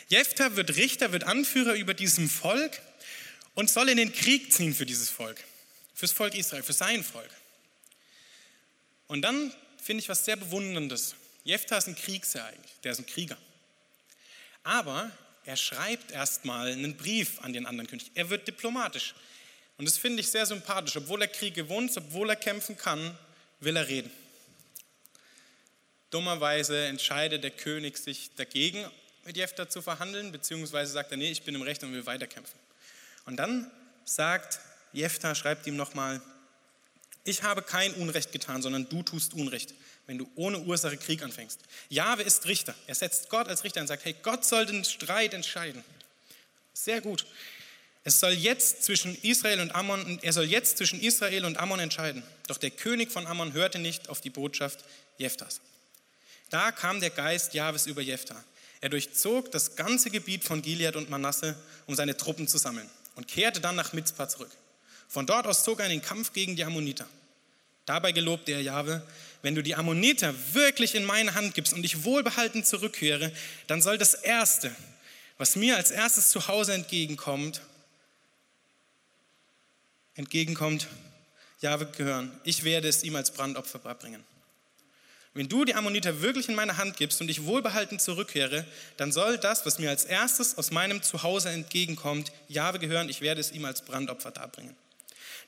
Jephthah 0.10 0.58
wird 0.58 0.76
Richter, 0.76 1.14
wird 1.14 1.24
Anführer 1.24 1.76
über 1.76 1.94
diesem 1.94 2.30
Volk 2.30 2.82
und 3.54 3.70
soll 3.70 3.88
in 3.88 3.96
den 3.96 4.12
Krieg 4.12 4.52
ziehen 4.52 4.76
für 4.76 4.86
dieses 4.86 5.10
Volk, 5.10 5.42
fürs 5.94 6.12
Volk 6.12 6.36
Israel, 6.36 6.62
für 6.62 6.74
sein 6.74 7.06
Volk. 7.06 7.30
Und 9.08 9.22
dann 9.22 9.54
finde 9.82 10.04
ich 10.04 10.10
was 10.10 10.26
sehr 10.26 10.36
Bewunderndes. 10.36 11.16
Jephthah 11.46 11.78
ist 11.78 11.88
ein 11.88 11.96
Kriegsherr 11.96 12.48
eigentlich, 12.48 12.74
der 12.84 12.92
ist 12.92 13.00
ein 13.00 13.06
Krieger. 13.06 13.38
Aber 14.64 15.10
er 15.46 15.56
schreibt 15.56 16.12
erstmal 16.12 16.74
einen 16.74 16.98
Brief 16.98 17.40
an 17.44 17.54
den 17.54 17.66
anderen 17.66 17.88
König. 17.88 18.12
Er 18.14 18.30
wird 18.30 18.46
diplomatisch. 18.46 19.16
Und 19.78 19.86
das 19.86 19.98
finde 19.98 20.22
ich 20.22 20.30
sehr 20.30 20.46
sympathisch. 20.46 20.96
Obwohl 20.96 21.22
er 21.22 21.28
Krieg 21.28 21.54
gewohnt 21.54 21.92
obwohl 21.98 22.30
er 22.30 22.36
kämpfen 22.36 22.78
kann, 22.78 23.18
will 23.60 23.76
er 23.76 23.88
reden. 23.88 24.12
Dummerweise 26.12 26.86
entscheidet 26.86 27.44
der 27.44 27.52
König 27.52 27.98
sich 27.98 28.32
dagegen, 28.36 28.86
mit 29.26 29.36
Jephthah 29.38 29.68
zu 29.68 29.82
verhandeln, 29.82 30.32
beziehungsweise 30.32 30.92
sagt 30.92 31.12
er, 31.12 31.18
nee, 31.18 31.32
ich 31.32 31.44
bin 31.44 31.56
im 31.56 31.62
Recht 31.62 31.84
und 31.84 31.92
will 31.92 32.06
weiterkämpfen. 32.06 32.58
Und 33.26 33.38
dann 33.38 33.70
sagt 34.06 34.60
Jephthah, 34.94 35.36
schreibt 35.36 35.68
ihm 35.68 35.76
nochmal, 35.76 36.22
ich 37.24 37.42
habe 37.42 37.64
kein 37.64 37.94
Unrecht 37.96 38.32
getan, 38.32 38.62
sondern 38.62 38.88
du 38.88 39.02
tust 39.02 39.34
Unrecht, 39.34 39.74
wenn 40.06 40.20
du 40.20 40.30
ohne 40.36 40.60
Ursache 40.60 40.96
Krieg 40.96 41.24
anfängst. 41.24 41.60
Jahwe 41.90 42.22
ist 42.22 42.46
Richter. 42.46 42.76
Er 42.86 42.94
setzt 42.94 43.30
Gott 43.30 43.48
als 43.48 43.64
Richter 43.64 43.82
und 43.82 43.88
sagt, 43.88 44.06
hey, 44.06 44.16
Gott 44.22 44.46
soll 44.46 44.68
den 44.68 44.86
Streit 44.86 45.34
entscheiden. 45.34 45.84
Sehr 46.74 47.02
gut. 47.02 47.26
Es 48.08 48.20
soll 48.20 48.34
jetzt 48.34 48.84
zwischen 48.84 49.20
Israel 49.24 49.60
und 49.62 49.74
Ammon, 49.74 50.20
er 50.22 50.32
soll 50.32 50.46
jetzt 50.46 50.78
zwischen 50.78 51.02
Israel 51.02 51.44
und 51.44 51.58
Ammon 51.58 51.80
entscheiden. 51.80 52.22
Doch 52.48 52.58
der 52.58 52.70
König 52.70 53.12
von 53.12 53.26
Ammon 53.26 53.54
hörte 53.54 53.80
nicht 53.80 54.10
auf 54.10 54.22
die 54.22 54.30
Botschaft 54.30 54.86
Jephthas. 55.18 55.60
Da 56.52 56.72
kam 56.72 57.00
der 57.00 57.10
Geist 57.10 57.56
Jahwes 57.56 57.88
über 57.88 58.04
Jephthah. 58.04 58.44
Er 58.80 58.90
durchzog 58.90 59.52
das 59.52 59.76
ganze 59.76 60.12
Gebiet 60.12 60.44
von 60.44 60.62
Gilead 60.62 60.96
und 60.96 61.10
Manasse, 61.10 61.56
um 61.88 61.96
seine 61.96 62.16
Truppen 62.16 62.48
zu 62.48 62.60
sammeln 62.60 62.88
und 63.16 63.28
kehrte 63.28 63.60
dann 63.60 63.76
nach 63.76 63.92
Mitzpah 63.92 64.30
zurück. 64.30 64.52
Von 65.08 65.26
dort 65.26 65.48
aus 65.48 65.64
zog 65.64 65.80
er 65.80 65.86
in 65.88 65.94
den 65.94 66.02
Kampf 66.04 66.32
gegen 66.32 66.56
die 66.56 66.64
Ammoniter. 66.64 67.08
Dabei 67.88 68.12
gelobte 68.12 68.52
er 68.52 68.62
Jahwe, 68.62 69.02
wenn 69.42 69.56
du 69.56 69.64
die 69.64 69.74
Ammoniter 69.74 70.36
wirklich 70.54 70.94
in 70.94 71.06
meine 71.06 71.34
Hand 71.34 71.56
gibst 71.56 71.74
und 71.74 71.84
ich 71.84 72.04
wohlbehalten 72.04 72.64
zurückkehre, 72.64 73.32
dann 73.66 73.82
soll 73.82 73.98
das 73.98 74.14
Erste, 74.14 74.76
was 75.40 75.56
mir 75.56 75.76
als 75.76 75.90
erstes 75.90 76.30
zu 76.30 76.48
Hause 76.48 76.74
entgegenkommt, 76.74 77.62
entgegenkommt, 80.16 80.88
Jahwe 81.62 81.86
gehören. 81.86 82.32
Ich 82.44 82.64
werde 82.64 82.88
es 82.88 83.04
ihm 83.04 83.16
als 83.16 83.32
Brandopfer 83.32 83.80
bringen. 83.80 84.24
Wenn 85.34 85.50
du 85.50 85.66
die 85.66 85.76
Ammoniter 85.76 86.22
wirklich 86.22 86.48
in 86.48 86.56
meine 86.56 86.78
Hand 86.78 86.96
gibst 86.96 87.20
und 87.20 87.30
ich 87.30 87.44
wohlbehalten 87.44 88.00
zurückkehre, 88.00 88.66
dann 88.96 89.12
soll 89.12 89.38
das, 89.38 89.66
was 89.66 89.80
mir 89.80 89.90
als 89.90 90.06
erstes 90.06 90.58
aus 90.58 90.72
meinem 90.72 91.04
Zuhause 91.04 91.50
entgegenkommt, 91.50 92.32
Jahwe 92.48 92.80
gehören. 92.80 93.10
Ich 93.10 93.20
werde 93.20 93.42
es 93.42 93.52
ihm 93.52 93.66
als 93.66 93.82
Brandopfer 93.82 94.32
darbringen. 94.32 94.76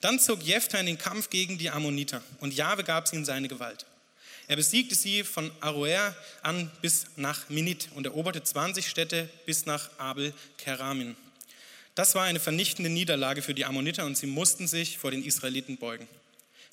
Dann 0.02 0.20
zog 0.20 0.44
Jephthah 0.44 0.80
in 0.80 0.88
den 0.88 0.98
Kampf 0.98 1.30
gegen 1.30 1.58
die 1.58 1.70
Ammoniter 1.70 2.22
und 2.42 2.54
Jahwe 2.54 2.84
gab 2.84 3.08
sie 3.08 3.16
in 3.16 3.26
seine 3.26 3.48
Gewalt. 3.48 3.86
Er 4.48 4.58
besiegte 4.58 4.96
sie 4.96 5.24
von 5.24 5.52
Aroer 5.62 6.16
an 6.42 6.70
bis 6.82 7.08
nach 7.16 7.50
Minit 7.50 7.90
und 7.96 8.06
eroberte 8.06 8.44
20 8.44 8.88
Städte 8.88 9.30
bis 9.46 9.66
nach 9.66 9.90
Abel 9.98 10.34
Keramin. 10.58 11.16
Das 11.98 12.14
war 12.14 12.26
eine 12.26 12.40
vernichtende 12.40 12.92
Niederlage 12.92 13.42
für 13.42 13.56
die 13.56 13.66
Ammoniter 13.66 14.06
und 14.06 14.16
sie 14.16 14.28
mussten 14.28 14.68
sich 14.68 15.00
vor 15.00 15.10
den 15.10 15.26
Israeliten 15.26 15.78
beugen. 15.78 16.08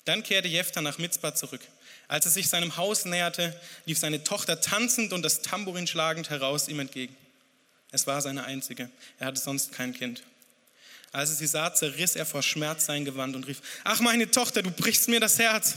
Dann 0.03 0.21
kehrte 0.21 0.47
Jephthah 0.47 0.83
nach 0.83 0.99
Mitzbah 0.99 1.33
zurück. 1.33 1.61
Als 2.07 2.25
er 2.25 2.31
sich 2.31 2.47
seinem 2.47 2.77
Haus 2.77 3.05
näherte, 3.05 3.59
lief 3.87 3.97
seine 3.97 4.23
Tochter 4.23 4.61
tanzend 4.61 5.13
und 5.13 5.23
das 5.23 5.41
Tambourin 5.41 5.87
schlagend 5.87 6.29
heraus 6.29 6.67
ihm 6.67 6.79
entgegen. 6.79 7.15
Es 7.89 8.05
war 8.05 8.21
seine 8.21 8.43
einzige. 8.43 8.91
Er 9.17 9.25
hatte 9.25 9.41
sonst 9.41 9.71
kein 9.71 9.95
Kind. 9.95 10.21
Als 11.11 11.31
er 11.31 11.37
sie 11.37 11.47
sah, 11.47 11.73
zerriss 11.73 12.15
er 12.15 12.27
vor 12.27 12.43
Schmerz 12.43 12.85
sein 12.85 13.03
Gewand 13.03 13.35
und 13.35 13.47
rief, 13.47 13.63
ach 13.83 14.01
meine 14.01 14.29
Tochter, 14.29 14.61
du 14.61 14.69
brichst 14.69 15.07
mir 15.07 15.19
das 15.19 15.39
Herz, 15.39 15.73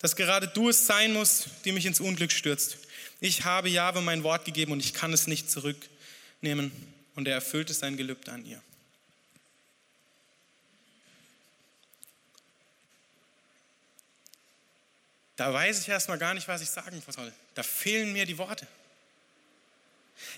dass 0.00 0.16
gerade 0.16 0.48
du 0.48 0.70
es 0.70 0.88
sein 0.88 1.12
musst, 1.12 1.50
die 1.64 1.70
mich 1.70 1.86
ins 1.86 2.00
Unglück 2.00 2.32
stürzt. 2.32 2.78
Ich 3.20 3.44
habe 3.44 3.68
Jahwe 3.68 4.00
mein 4.00 4.24
Wort 4.24 4.44
gegeben 4.44 4.72
und 4.72 4.80
ich 4.80 4.92
kann 4.92 5.12
es 5.12 5.28
nicht 5.28 5.48
zurücknehmen. 5.52 6.95
Und 7.16 7.26
er 7.26 7.34
erfüllte 7.34 7.74
sein 7.74 7.96
Gelübde 7.96 8.30
an 8.30 8.44
ihr. 8.46 8.62
Da 15.36 15.52
weiß 15.52 15.80
ich 15.80 15.88
erstmal 15.88 16.18
gar 16.18 16.34
nicht, 16.34 16.48
was 16.48 16.62
ich 16.62 16.70
sagen 16.70 17.02
soll. 17.08 17.32
Da 17.54 17.62
fehlen 17.62 18.12
mir 18.12 18.24
die 18.24 18.38
Worte. 18.38 18.66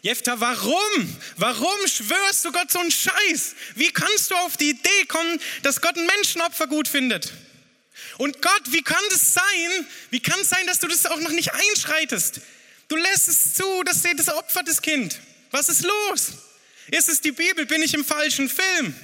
Jefta, 0.02 0.40
warum? 0.40 1.16
Warum 1.37 1.87
schwörst 1.87 2.44
du 2.44 2.52
Gott 2.52 2.70
so 2.70 2.80
einen 2.80 2.90
Scheiß? 2.90 3.54
Wie 3.76 3.92
kannst 3.92 4.30
du 4.30 4.35
auf 4.37 4.56
die 4.56 4.70
Idee 4.70 5.04
kommen, 5.06 5.40
dass 5.62 5.80
Gott 5.80 5.97
ein 5.97 6.06
Menschenopfer 6.06 6.66
gut 6.66 6.88
findet? 6.88 7.32
Und 8.18 8.42
Gott, 8.42 8.62
wie 8.66 8.82
kann 8.82 9.02
das 9.11 9.35
sein? 9.35 9.87
Wie 10.11 10.20
kann 10.20 10.40
es 10.40 10.49
sein, 10.49 10.66
dass 10.66 10.80
du 10.80 10.88
das 10.88 11.06
auch 11.06 11.20
noch 11.20 11.30
nicht 11.30 11.52
einschreitest? 11.52 12.40
Du 12.88 12.97
lässt 12.97 13.28
es 13.28 13.54
zu, 13.54 13.85
dass 13.85 14.02
das 14.02 14.28
opfert, 14.28 14.66
das 14.66 14.82
Kind. 14.82 15.20
Was 15.52 15.68
ist 15.68 15.85
los? 15.85 16.32
Ist 16.90 17.09
es 17.09 17.21
die 17.21 17.33
Bibel? 17.33 17.66
Bin 17.66 17.83
ich 17.83 17.95
im 17.95 18.04
falschen 18.04 18.49
Film? 18.49 18.95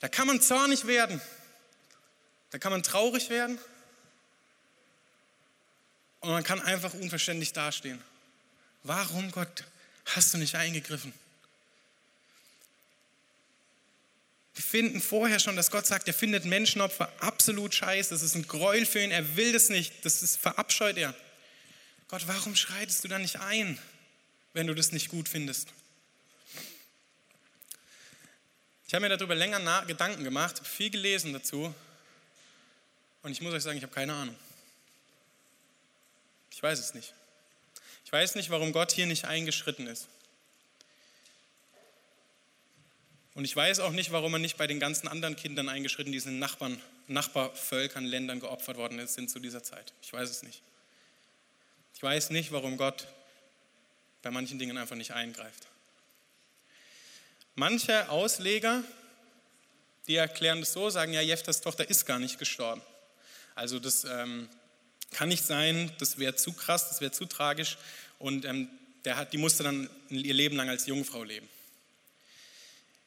Da 0.00 0.08
kann 0.08 0.26
man 0.26 0.40
zornig 0.40 0.86
werden. 0.86 1.20
Da 2.50 2.58
kann 2.58 2.72
man 2.72 2.82
traurig 2.82 3.30
werden. 3.30 3.58
Und 6.20 6.30
man 6.30 6.44
kann 6.44 6.60
einfach 6.60 6.94
unverständlich 6.94 7.52
dastehen. 7.52 8.02
Warum, 8.82 9.30
Gott, 9.30 9.64
hast 10.06 10.34
du 10.34 10.38
nicht 10.38 10.56
eingegriffen? 10.56 11.12
Wir 14.54 14.64
finden 14.64 15.00
vorher 15.00 15.38
schon, 15.38 15.56
dass 15.56 15.70
Gott 15.70 15.86
sagt, 15.86 16.08
er 16.08 16.14
findet 16.14 16.44
Menschenopfer 16.44 17.12
absolut 17.20 17.74
scheiße. 17.74 18.10
Das 18.10 18.22
ist 18.22 18.34
ein 18.34 18.46
Gräuel 18.46 18.84
für 18.84 19.00
ihn. 19.00 19.10
Er 19.10 19.36
will 19.36 19.52
das 19.52 19.68
nicht. 19.68 20.04
Das 20.04 20.22
ist 20.22 20.36
verabscheut 20.36 20.96
er. 20.96 21.14
Gott, 22.08 22.26
warum 22.26 22.54
schreitest 22.54 23.04
du 23.04 23.08
da 23.08 23.18
nicht 23.18 23.40
ein, 23.40 23.78
wenn 24.52 24.66
du 24.66 24.74
das 24.74 24.92
nicht 24.92 25.08
gut 25.08 25.28
findest? 25.28 25.68
Ich 28.86 28.94
habe 28.94 29.08
mir 29.08 29.16
darüber 29.16 29.34
länger 29.34 29.84
Gedanken 29.86 30.22
gemacht, 30.22 30.66
viel 30.66 30.90
gelesen 30.90 31.32
dazu. 31.32 31.74
Und 33.22 33.32
ich 33.32 33.40
muss 33.40 33.54
euch 33.54 33.62
sagen, 33.62 33.78
ich 33.78 33.84
habe 33.84 33.94
keine 33.94 34.12
Ahnung. 34.12 34.36
Ich 36.50 36.62
weiß 36.62 36.78
es 36.78 36.92
nicht. 36.92 37.14
Ich 38.04 38.12
weiß 38.12 38.34
nicht, 38.34 38.50
warum 38.50 38.72
Gott 38.72 38.92
hier 38.92 39.06
nicht 39.06 39.24
eingeschritten 39.24 39.86
ist. 39.86 40.08
Und 43.34 43.46
ich 43.46 43.56
weiß 43.56 43.80
auch 43.80 43.92
nicht, 43.92 44.12
warum 44.12 44.34
er 44.34 44.38
nicht 44.38 44.58
bei 44.58 44.66
den 44.66 44.78
ganzen 44.78 45.08
anderen 45.08 45.36
Kindern 45.36 45.70
eingeschritten, 45.70 46.12
die 46.12 46.18
in 46.18 46.38
Nachbarn, 46.38 46.78
Nachbarvölkern, 47.08 48.04
Ländern 48.04 48.40
geopfert 48.40 48.76
worden 48.76 49.06
sind 49.06 49.30
zu 49.30 49.38
dieser 49.38 49.62
Zeit. 49.62 49.94
Ich 50.02 50.12
weiß 50.12 50.28
es 50.28 50.42
nicht. 50.42 50.60
Ich 51.94 52.02
weiß 52.02 52.30
nicht, 52.30 52.52
warum 52.52 52.76
Gott 52.76 53.06
bei 54.22 54.30
manchen 54.30 54.58
Dingen 54.58 54.78
einfach 54.78 54.96
nicht 54.96 55.12
eingreift. 55.12 55.66
Manche 57.54 58.08
Ausleger, 58.08 58.82
die 60.06 60.16
erklären 60.16 60.60
das 60.60 60.72
so, 60.72 60.88
sagen 60.88 61.12
ja, 61.12 61.20
Jeftas 61.20 61.60
Tochter 61.60 61.88
ist 61.88 62.06
gar 62.06 62.18
nicht 62.18 62.38
gestorben. 62.38 62.80
Also 63.54 63.78
das 63.78 64.04
ähm, 64.04 64.48
kann 65.10 65.28
nicht 65.28 65.44
sein, 65.44 65.92
das 65.98 66.18
wäre 66.18 66.34
zu 66.34 66.52
krass, 66.52 66.88
das 66.88 67.00
wäre 67.00 67.12
zu 67.12 67.26
tragisch. 67.26 67.76
Und 68.18 68.44
ähm, 68.44 68.68
der 69.04 69.16
hat, 69.16 69.32
die 69.32 69.38
musste 69.38 69.64
dann 69.64 69.90
ihr 70.08 70.34
Leben 70.34 70.56
lang 70.56 70.70
als 70.70 70.86
Jungfrau 70.86 71.24
leben. 71.24 71.48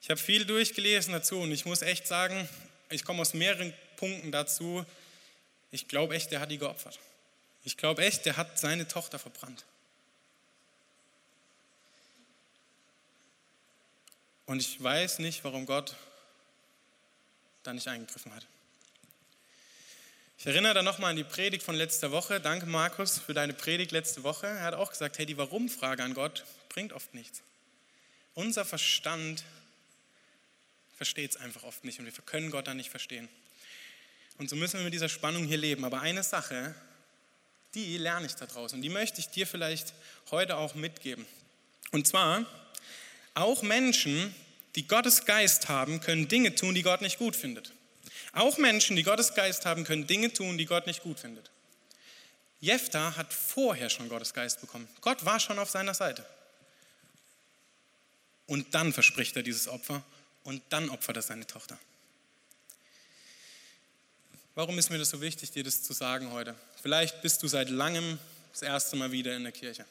Ich 0.01 0.09
habe 0.11 0.19
viel 0.19 0.45
durchgelesen 0.45 1.13
dazu 1.13 1.39
und 1.39 1.51
ich 1.51 1.65
muss 1.65 1.81
echt 1.81 2.05
sagen, 2.05 2.47
ich 2.91 3.03
komme 3.03 3.21
aus 3.21 3.33
mehreren 3.33 3.73
Punkten 3.95 4.31
dazu. 4.31 4.85
Ich 5.71 5.87
glaube 5.87 6.15
echt, 6.15 6.31
der 6.31 6.41
hat 6.41 6.51
die 6.51 6.59
geopfert. 6.59 6.99
Ich 7.63 7.77
glaube 7.77 8.05
echt, 8.05 8.25
der 8.27 8.37
hat 8.37 8.59
seine 8.59 8.87
Tochter 8.87 9.17
verbrannt. 9.17 9.65
Und 14.45 14.61
ich 14.61 14.81
weiß 14.81 15.19
nicht, 15.19 15.43
warum 15.43 15.65
Gott 15.65 15.95
da 17.63 17.73
nicht 17.73 17.87
eingegriffen 17.87 18.33
hat. 18.33 18.45
Ich 20.37 20.45
erinnere 20.45 20.75
da 20.75 20.83
nochmal 20.83 21.11
an 21.11 21.15
die 21.15 21.23
Predigt 21.23 21.63
von 21.63 21.75
letzter 21.75 22.11
Woche. 22.11 22.39
Danke, 22.39 22.65
Markus, 22.67 23.17
für 23.17 23.33
deine 23.33 23.53
Predigt 23.53 23.91
letzte 23.91 24.23
Woche. 24.23 24.45
Er 24.45 24.61
hat 24.61 24.73
auch 24.75 24.91
gesagt, 24.91 25.17
hey, 25.17 25.25
die 25.25 25.37
Warum-Frage 25.37 26.03
an 26.03 26.13
Gott 26.13 26.45
bringt 26.69 26.93
oft 26.93 27.13
nichts. 27.13 27.41
Unser 28.35 28.65
Verstand 28.65 29.43
versteht 30.95 31.31
es 31.31 31.37
einfach 31.37 31.63
oft 31.63 31.83
nicht 31.83 31.99
und 31.99 32.05
wir 32.05 32.13
können 32.25 32.51
Gott 32.51 32.67
dann 32.67 32.77
nicht 32.77 32.89
verstehen. 32.89 33.27
Und 34.37 34.49
so 34.49 34.55
müssen 34.55 34.77
wir 34.77 34.83
mit 34.83 34.93
dieser 34.93 35.09
Spannung 35.09 35.45
hier 35.45 35.57
leben. 35.57 35.85
Aber 35.85 36.01
eine 36.01 36.21
Sache, 36.21 36.75
die 37.73 37.97
lerne 37.97 38.25
ich 38.25 38.35
da 38.35 38.45
draußen 38.45 38.77
und 38.77 38.81
die 38.81 38.89
möchte 38.89 39.19
ich 39.19 39.29
dir 39.29 39.47
vielleicht 39.47 39.93
heute 40.31 40.57
auch 40.57 40.75
mitgeben. 40.75 41.25
Und 41.91 42.07
zwar, 42.07 42.45
auch 43.35 43.61
Menschen, 43.61 44.33
die 44.75 44.87
Gottes 44.87 45.25
Geist 45.25 45.69
haben, 45.69 46.01
können 46.01 46.27
Dinge 46.27 46.55
tun, 46.55 46.73
die 46.73 46.81
Gott 46.81 47.01
nicht 47.01 47.19
gut 47.19 47.35
findet. 47.35 47.71
Auch 48.33 48.57
Menschen, 48.57 48.95
die 48.95 49.03
Gottes 49.03 49.33
Geist 49.33 49.65
haben, 49.65 49.83
können 49.83 50.07
Dinge 50.07 50.33
tun, 50.33 50.57
die 50.57 50.65
Gott 50.65 50.87
nicht 50.87 51.03
gut 51.03 51.19
findet. 51.19 51.51
Jephthah 52.59 53.15
hat 53.15 53.33
vorher 53.33 53.89
schon 53.89 54.09
Gottes 54.09 54.33
Geist 54.33 54.59
bekommen. 54.61 54.87
Gott 55.01 55.23
war 55.23 55.39
schon 55.39 55.59
auf 55.59 55.69
seiner 55.69 55.93
Seite. 55.93 56.25
Und 58.47 58.73
dann 58.73 58.91
verspricht 58.93 59.35
er 59.35 59.43
dieses 59.43 59.67
Opfer 59.67 60.03
und 60.43 60.61
dann 60.69 60.89
opfert 60.89 61.17
er 61.17 61.21
seine 61.21 61.47
Tochter. 61.47 61.77
Warum 64.53 64.77
ist 64.77 64.89
mir 64.89 64.97
das 64.97 65.09
so 65.09 65.19
wichtig, 65.21 65.51
dir 65.51 65.63
das 65.63 65.83
zu 65.83 65.93
sagen 65.93 66.31
heute? 66.31 66.55
Vielleicht 66.81 67.21
bist 67.21 67.43
du 67.43 67.47
seit 67.47 67.69
langem 67.69 68.19
das 68.51 68.61
erste 68.61 68.95
Mal 68.95 69.11
wieder 69.11 69.35
in 69.35 69.43
der 69.43 69.51
Kirche. 69.51 69.85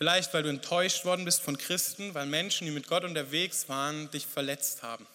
Vielleicht, 0.00 0.32
weil 0.32 0.42
du 0.42 0.48
enttäuscht 0.48 1.04
worden 1.04 1.26
bist 1.26 1.42
von 1.42 1.58
Christen, 1.58 2.14
weil 2.14 2.24
Menschen, 2.24 2.64
die 2.64 2.70
mit 2.70 2.86
Gott 2.86 3.04
unterwegs 3.04 3.68
waren, 3.68 4.10
dich 4.12 4.26
verletzt 4.26 4.82
haben. 4.82 5.06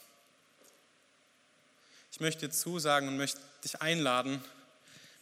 Ich 2.12 2.20
möchte 2.20 2.48
dir 2.48 2.54
zusagen 2.54 3.08
und 3.08 3.18
möchte 3.18 3.42
dich 3.64 3.82
einladen, 3.82 4.44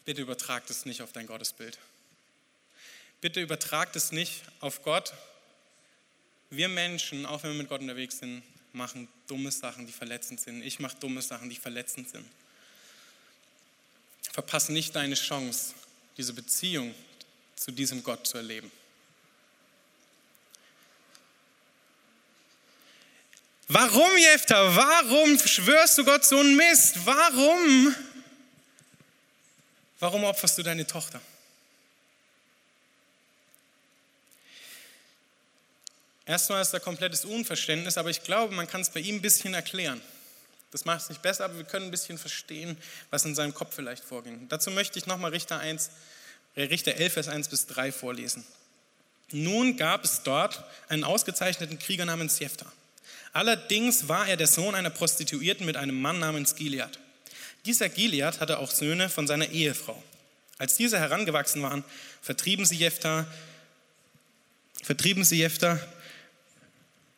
bitte 0.03 0.21
übertrag 0.21 0.67
das 0.67 0.85
nicht 0.85 1.01
auf 1.01 1.13
dein 1.13 1.27
Gottesbild. 1.27 1.79
Bitte 3.21 3.39
übertrag 3.39 3.93
das 3.93 4.11
nicht 4.11 4.43
auf 4.59 4.83
Gott. 4.83 5.13
Wir 6.49 6.67
Menschen, 6.67 7.25
auch 7.25 7.43
wenn 7.43 7.51
wir 7.51 7.59
mit 7.59 7.69
Gott 7.69 7.79
unterwegs 7.79 8.19
sind, 8.19 8.43
machen 8.73 9.07
dumme 9.27 9.49
Sachen, 9.49 9.87
die 9.87 9.93
verletzend 9.93 10.41
sind. 10.41 10.61
Ich 10.61 10.79
mache 10.79 10.97
dumme 10.97 11.21
Sachen, 11.21 11.49
die 11.49 11.55
verletzend 11.55 12.09
sind. 12.09 12.25
Verpasse 14.29 14.73
nicht 14.73 14.93
deine 14.93 15.15
Chance, 15.15 15.73
diese 16.17 16.33
Beziehung 16.33 16.93
zu 17.55 17.71
diesem 17.71 18.03
Gott 18.03 18.27
zu 18.27 18.35
erleben. 18.35 18.69
Warum, 23.67 24.17
Jefta? 24.17 24.75
Warum 24.75 25.39
schwörst 25.39 25.97
du 25.97 26.03
Gott 26.03 26.25
so 26.25 26.37
einen 26.39 26.55
Mist? 26.55 27.05
Warum? 27.05 27.95
Warum 29.99 30.23
opferst 30.25 30.57
du 30.57 30.63
deine 30.63 30.85
Tochter? 30.85 31.21
Erstmal 36.25 36.61
ist 36.61 36.71
da 36.71 36.79
komplettes 36.79 37.25
Unverständnis, 37.25 37.97
aber 37.97 38.09
ich 38.09 38.23
glaube, 38.23 38.53
man 38.53 38.67
kann 38.67 38.81
es 38.81 38.89
bei 38.89 38.99
ihm 38.99 39.15
ein 39.15 39.21
bisschen 39.21 39.53
erklären. 39.53 40.01
Das 40.71 40.85
macht 40.85 41.01
es 41.01 41.09
nicht 41.09 41.21
besser, 41.21 41.45
aber 41.45 41.57
wir 41.57 41.65
können 41.65 41.85
ein 41.85 41.91
bisschen 41.91 42.17
verstehen, 42.17 42.77
was 43.11 43.25
in 43.25 43.35
seinem 43.35 43.53
Kopf 43.53 43.75
vielleicht 43.75 44.03
vorging. 44.03 44.47
Dazu 44.49 44.71
möchte 44.71 44.97
ich 44.97 45.05
nochmal 45.05 45.31
Richter, 45.31 45.59
1, 45.59 45.91
äh, 46.55 46.63
Richter 46.63 46.95
11, 46.95 47.13
Vers 47.13 47.27
1 47.27 47.49
bis 47.49 47.67
3 47.67 47.91
vorlesen. 47.91 48.43
Nun 49.31 49.77
gab 49.77 50.03
es 50.03 50.23
dort 50.23 50.63
einen 50.89 51.03
ausgezeichneten 51.03 51.77
Krieger 51.77 52.05
namens 52.05 52.39
Jephthah. 52.39 52.71
Allerdings 53.33 54.07
war 54.07 54.27
er 54.27 54.37
der 54.37 54.47
Sohn 54.47 54.75
einer 54.75 54.91
Prostituierten 54.91 55.65
mit 55.65 55.75
einem 55.75 55.99
Mann 55.99 56.19
namens 56.19 56.55
Gilead. 56.55 56.99
Dieser 57.65 57.89
Gilead 57.89 58.39
hatte 58.39 58.59
auch 58.59 58.69
Söhne 58.69 59.09
von 59.09 59.25
seiner 59.25 59.49
Ehefrau. 59.49 60.01
Als 60.59 60.77
diese 60.77 60.99
herangewachsen 60.99 61.61
waren, 61.63 61.83
vertrieben 62.21 62.65
sie 62.65 62.75
Jephthah, 62.75 63.25
vertrieben 64.83 65.23
sie 65.23 65.37
Jephthah 65.37 65.79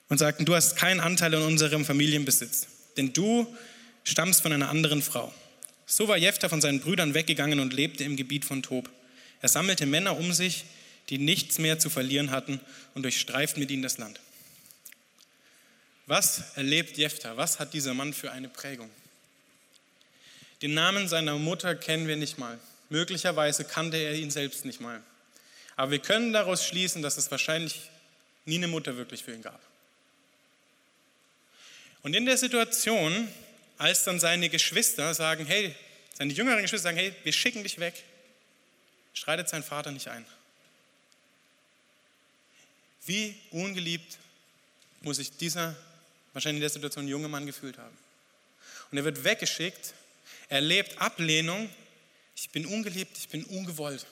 und 0.07 0.17
sagten, 0.17 0.45
du 0.45 0.55
hast 0.55 0.77
keinen 0.77 1.01
Anteil 1.01 1.35
an 1.35 1.41
unserem 1.41 1.83
Familienbesitz, 1.83 2.67
denn 2.95 3.11
du 3.11 3.53
stammst 4.05 4.41
von 4.41 4.53
einer 4.53 4.69
anderen 4.69 5.01
Frau. 5.01 5.33
So 5.85 6.07
war 6.07 6.17
Jephthah 6.17 6.49
von 6.49 6.61
seinen 6.61 6.79
Brüdern 6.79 7.13
weggegangen 7.13 7.59
und 7.59 7.73
lebte 7.73 8.03
im 8.03 8.15
Gebiet 8.15 8.45
von 8.45 8.63
Tob. 8.63 8.89
Er 9.41 9.49
sammelte 9.49 9.85
Männer 9.85 10.17
um 10.17 10.31
sich, 10.31 10.65
die 11.09 11.17
nichts 11.17 11.59
mehr 11.59 11.77
zu 11.77 11.89
verlieren 11.89 12.31
hatten 12.31 12.59
und 12.93 13.03
durchstreiften 13.03 13.59
mit 13.59 13.69
ihnen 13.69 13.83
das 13.83 13.97
Land. 13.97 14.19
Was 16.07 16.55
erlebt 16.55 16.97
Jephthah? 16.97 17.35
Was 17.37 17.59
hat 17.59 17.73
dieser 17.73 17.93
Mann 17.93 18.13
für 18.13 18.31
eine 18.31 18.49
Prägung? 18.49 18.89
Den 20.61 20.73
Namen 20.73 21.07
seiner 21.07 21.37
Mutter 21.37 21.75
kennen 21.75 22.07
wir 22.07 22.15
nicht 22.15 22.37
mal. 22.37 22.59
Möglicherweise 22.89 23.65
kannte 23.65 23.97
er 23.97 24.13
ihn 24.13 24.31
selbst 24.31 24.65
nicht 24.65 24.79
mal. 24.79 25.01
Aber 25.75 25.91
wir 25.91 25.99
können 25.99 26.31
daraus 26.31 26.65
schließen, 26.65 27.01
dass 27.01 27.17
es 27.17 27.29
wahrscheinlich 27.31 27.89
nie 28.45 28.55
eine 28.55 28.67
Mutter 28.67 28.95
wirklich 28.97 29.23
für 29.23 29.33
ihn 29.33 29.41
gab. 29.41 29.59
Und 32.03 32.13
in 32.13 32.25
der 32.25 32.37
Situation, 32.37 33.27
als 33.77 34.03
dann 34.03 34.19
seine 34.19 34.49
Geschwister 34.49 35.13
sagen, 35.15 35.45
hey, 35.45 35.75
seine 36.13 36.31
jüngeren 36.31 36.61
Geschwister 36.61 36.89
sagen, 36.89 36.97
hey, 36.97 37.13
wir 37.23 37.33
schicken 37.33 37.63
dich 37.63 37.79
weg, 37.79 38.03
streitet 39.13 39.49
sein 39.49 39.63
Vater 39.63 39.91
nicht 39.91 40.07
ein. 40.07 40.25
Wie 43.05 43.35
ungeliebt 43.51 44.17
muss 45.01 45.17
sich 45.17 45.35
dieser, 45.37 45.75
wahrscheinlich 46.35 46.57
in 46.57 46.61
der 46.61 46.69
Situation, 46.69 47.07
junge 47.07 47.27
Mann 47.27 47.45
gefühlt 47.45 47.77
haben. 47.77 47.97
Und 48.91 48.97
er 48.97 49.05
wird 49.05 49.23
weggeschickt, 49.23 49.93
er 50.49 50.57
erlebt 50.57 51.01
Ablehnung, 51.01 51.69
ich 52.35 52.49
bin 52.49 52.65
ungeliebt, 52.65 53.17
ich 53.17 53.29
bin 53.29 53.43
ungewollt. 53.45 54.05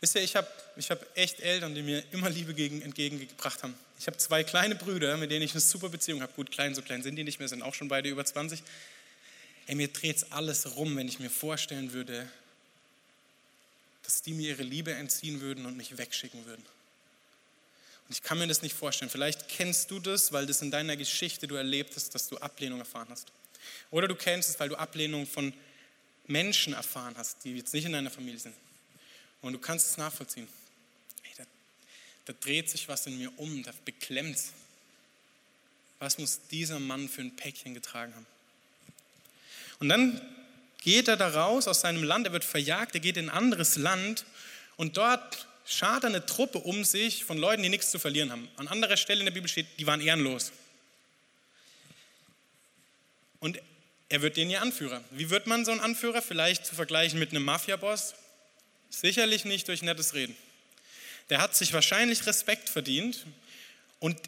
Wisst 0.00 0.14
ihr, 0.14 0.22
ich 0.22 0.36
habe 0.36 0.48
ich 0.76 0.90
hab 0.90 1.16
echt 1.16 1.40
Eltern, 1.40 1.74
die 1.74 1.82
mir 1.82 2.04
immer 2.12 2.30
Liebe 2.30 2.54
gegen, 2.54 2.82
entgegengebracht 2.82 3.62
haben. 3.62 3.74
Ich 3.98 4.06
habe 4.06 4.16
zwei 4.18 4.44
kleine 4.44 4.74
Brüder, 4.74 5.16
mit 5.16 5.30
denen 5.30 5.42
ich 5.42 5.52
eine 5.52 5.60
super 5.60 5.88
Beziehung 5.88 6.22
habe. 6.22 6.32
Gut, 6.34 6.50
klein, 6.50 6.74
so 6.74 6.82
klein 6.82 7.02
sind 7.02 7.16
die 7.16 7.24
nicht 7.24 7.38
mehr, 7.38 7.48
sind 7.48 7.62
auch 7.62 7.74
schon 7.74 7.88
beide 7.88 8.08
über 8.08 8.24
20. 8.24 8.62
Ey, 9.66 9.74
mir 9.74 9.88
dreht 9.88 10.16
es 10.18 10.32
alles 10.32 10.76
rum, 10.76 10.96
wenn 10.96 11.08
ich 11.08 11.20
mir 11.20 11.30
vorstellen 11.30 11.92
würde, 11.92 12.28
dass 14.02 14.22
die 14.22 14.34
mir 14.34 14.50
ihre 14.50 14.62
Liebe 14.62 14.92
entziehen 14.92 15.40
würden 15.40 15.64
und 15.66 15.76
mich 15.76 15.96
wegschicken 15.96 16.44
würden. 16.44 16.64
Und 18.08 18.14
ich 18.14 18.22
kann 18.22 18.38
mir 18.38 18.46
das 18.46 18.62
nicht 18.62 18.74
vorstellen. 18.74 19.10
Vielleicht 19.10 19.48
kennst 19.48 19.90
du 19.90 19.98
das, 19.98 20.32
weil 20.32 20.46
das 20.46 20.60
in 20.62 20.70
deiner 20.70 20.96
Geschichte 20.96 21.48
du 21.48 21.54
erlebt 21.54 21.96
hast, 21.96 22.14
dass 22.14 22.28
du 22.28 22.36
Ablehnung 22.38 22.78
erfahren 22.78 23.08
hast. 23.10 23.28
Oder 23.90 24.08
du 24.08 24.14
kennst 24.14 24.50
es, 24.50 24.60
weil 24.60 24.68
du 24.68 24.76
Ablehnung 24.76 25.26
von 25.26 25.54
Menschen 26.26 26.74
erfahren 26.74 27.14
hast, 27.16 27.44
die 27.44 27.56
jetzt 27.56 27.72
nicht 27.72 27.84
in 27.86 27.92
deiner 27.92 28.10
Familie 28.10 28.38
sind. 28.38 28.54
Und 29.40 29.52
du 29.52 29.58
kannst 29.58 29.90
es 29.90 29.96
nachvollziehen. 29.96 30.48
Hey, 31.22 31.34
da, 31.36 31.44
da 32.26 32.32
dreht 32.40 32.70
sich 32.70 32.88
was 32.88 33.06
in 33.06 33.18
mir 33.18 33.32
um, 33.38 33.62
da 33.62 33.72
beklemmt 33.84 34.38
Was 35.98 36.18
muss 36.18 36.40
dieser 36.50 36.80
Mann 36.80 37.08
für 37.08 37.22
ein 37.22 37.36
Päckchen 37.36 37.74
getragen 37.74 38.14
haben? 38.14 38.26
Und 39.80 39.88
dann 39.88 40.20
geht 40.82 41.08
er 41.08 41.16
da 41.16 41.28
raus 41.28 41.66
aus 41.66 41.80
seinem 41.80 42.04
Land, 42.04 42.26
er 42.26 42.32
wird 42.32 42.44
verjagt, 42.44 42.94
er 42.94 43.00
geht 43.00 43.16
in 43.16 43.28
ein 43.28 43.36
anderes 43.36 43.76
Land 43.76 44.24
und 44.76 44.96
dort 44.96 45.46
schart 45.64 46.04
eine 46.04 46.24
Truppe 46.26 46.58
um 46.58 46.84
sich 46.84 47.24
von 47.24 47.38
Leuten, 47.38 47.62
die 47.62 47.68
nichts 47.68 47.90
zu 47.90 47.98
verlieren 47.98 48.30
haben. 48.30 48.48
An 48.56 48.68
anderer 48.68 48.96
Stelle 48.96 49.20
in 49.20 49.26
der 49.26 49.32
Bibel 49.32 49.48
steht, 49.48 49.66
die 49.78 49.86
waren 49.86 50.00
ehrenlos. 50.00 50.52
Und 53.40 53.60
er 54.08 54.22
wird 54.22 54.36
den 54.36 54.50
ihr 54.50 54.62
Anführer. 54.62 55.02
Wie 55.10 55.30
wird 55.30 55.46
man 55.46 55.64
so 55.64 55.72
ein 55.72 55.80
Anführer? 55.80 56.22
Vielleicht 56.22 56.66
zu 56.66 56.74
vergleichen 56.74 57.18
mit 57.18 57.30
einem 57.30 57.44
Mafia-Boss. 57.44 58.14
Sicherlich 58.90 59.44
nicht 59.44 59.68
durch 59.68 59.82
nettes 59.82 60.14
Reden. 60.14 60.36
Der 61.30 61.40
hat 61.40 61.56
sich 61.56 61.72
wahrscheinlich 61.72 62.26
Respekt 62.26 62.68
verdient 62.68 63.26
und 63.98 64.18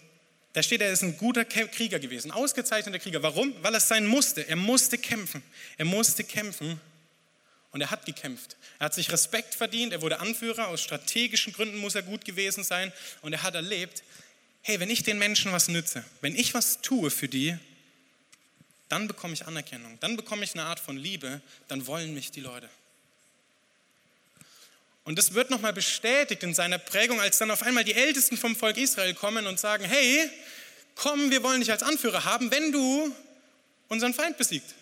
da 0.54 0.62
steht, 0.62 0.80
er 0.80 0.90
ist 0.90 1.02
ein 1.02 1.18
guter 1.18 1.44
Krieger 1.44 1.98
gewesen, 1.98 2.30
ausgezeichneter 2.30 2.98
Krieger. 2.98 3.22
Warum? 3.22 3.54
Weil 3.62 3.74
es 3.74 3.88
sein 3.88 4.06
musste. 4.06 4.48
Er 4.48 4.56
musste 4.56 4.96
kämpfen. 4.96 5.42
Er 5.76 5.84
musste 5.84 6.24
kämpfen 6.24 6.80
und 7.76 7.82
er 7.82 7.90
hat 7.90 8.06
gekämpft. 8.06 8.56
Er 8.78 8.86
hat 8.86 8.94
sich 8.94 9.12
Respekt 9.12 9.54
verdient, 9.54 9.92
er 9.92 10.00
wurde 10.00 10.18
Anführer, 10.20 10.68
aus 10.68 10.80
strategischen 10.80 11.52
Gründen 11.52 11.76
muss 11.76 11.94
er 11.94 12.00
gut 12.00 12.24
gewesen 12.24 12.64
sein 12.64 12.90
und 13.20 13.34
er 13.34 13.42
hat 13.42 13.54
erlebt, 13.54 14.02
hey, 14.62 14.80
wenn 14.80 14.88
ich 14.88 15.02
den 15.02 15.18
Menschen 15.18 15.52
was 15.52 15.68
nütze, 15.68 16.02
wenn 16.22 16.34
ich 16.34 16.54
was 16.54 16.80
tue 16.80 17.10
für 17.10 17.28
die, 17.28 17.54
dann 18.88 19.06
bekomme 19.08 19.34
ich 19.34 19.46
Anerkennung, 19.46 19.98
dann 20.00 20.16
bekomme 20.16 20.42
ich 20.42 20.54
eine 20.54 20.64
Art 20.64 20.80
von 20.80 20.96
Liebe, 20.96 21.42
dann 21.68 21.86
wollen 21.86 22.14
mich 22.14 22.30
die 22.30 22.40
Leute. 22.40 22.70
Und 25.04 25.18
das 25.18 25.34
wird 25.34 25.50
nochmal 25.50 25.74
bestätigt 25.74 26.42
in 26.44 26.54
seiner 26.54 26.78
Prägung, 26.78 27.20
als 27.20 27.36
dann 27.36 27.50
auf 27.50 27.62
einmal 27.62 27.84
die 27.84 27.92
Ältesten 27.92 28.38
vom 28.38 28.56
Volk 28.56 28.78
Israel 28.78 29.12
kommen 29.12 29.46
und 29.46 29.60
sagen, 29.60 29.84
hey, 29.84 30.30
komm, 30.94 31.30
wir 31.30 31.42
wollen 31.42 31.60
dich 31.60 31.70
als 31.70 31.82
Anführer 31.82 32.24
haben, 32.24 32.50
wenn 32.50 32.72
du 32.72 33.14
unseren 33.88 34.14
Feind 34.14 34.38
besiegt. 34.38 34.74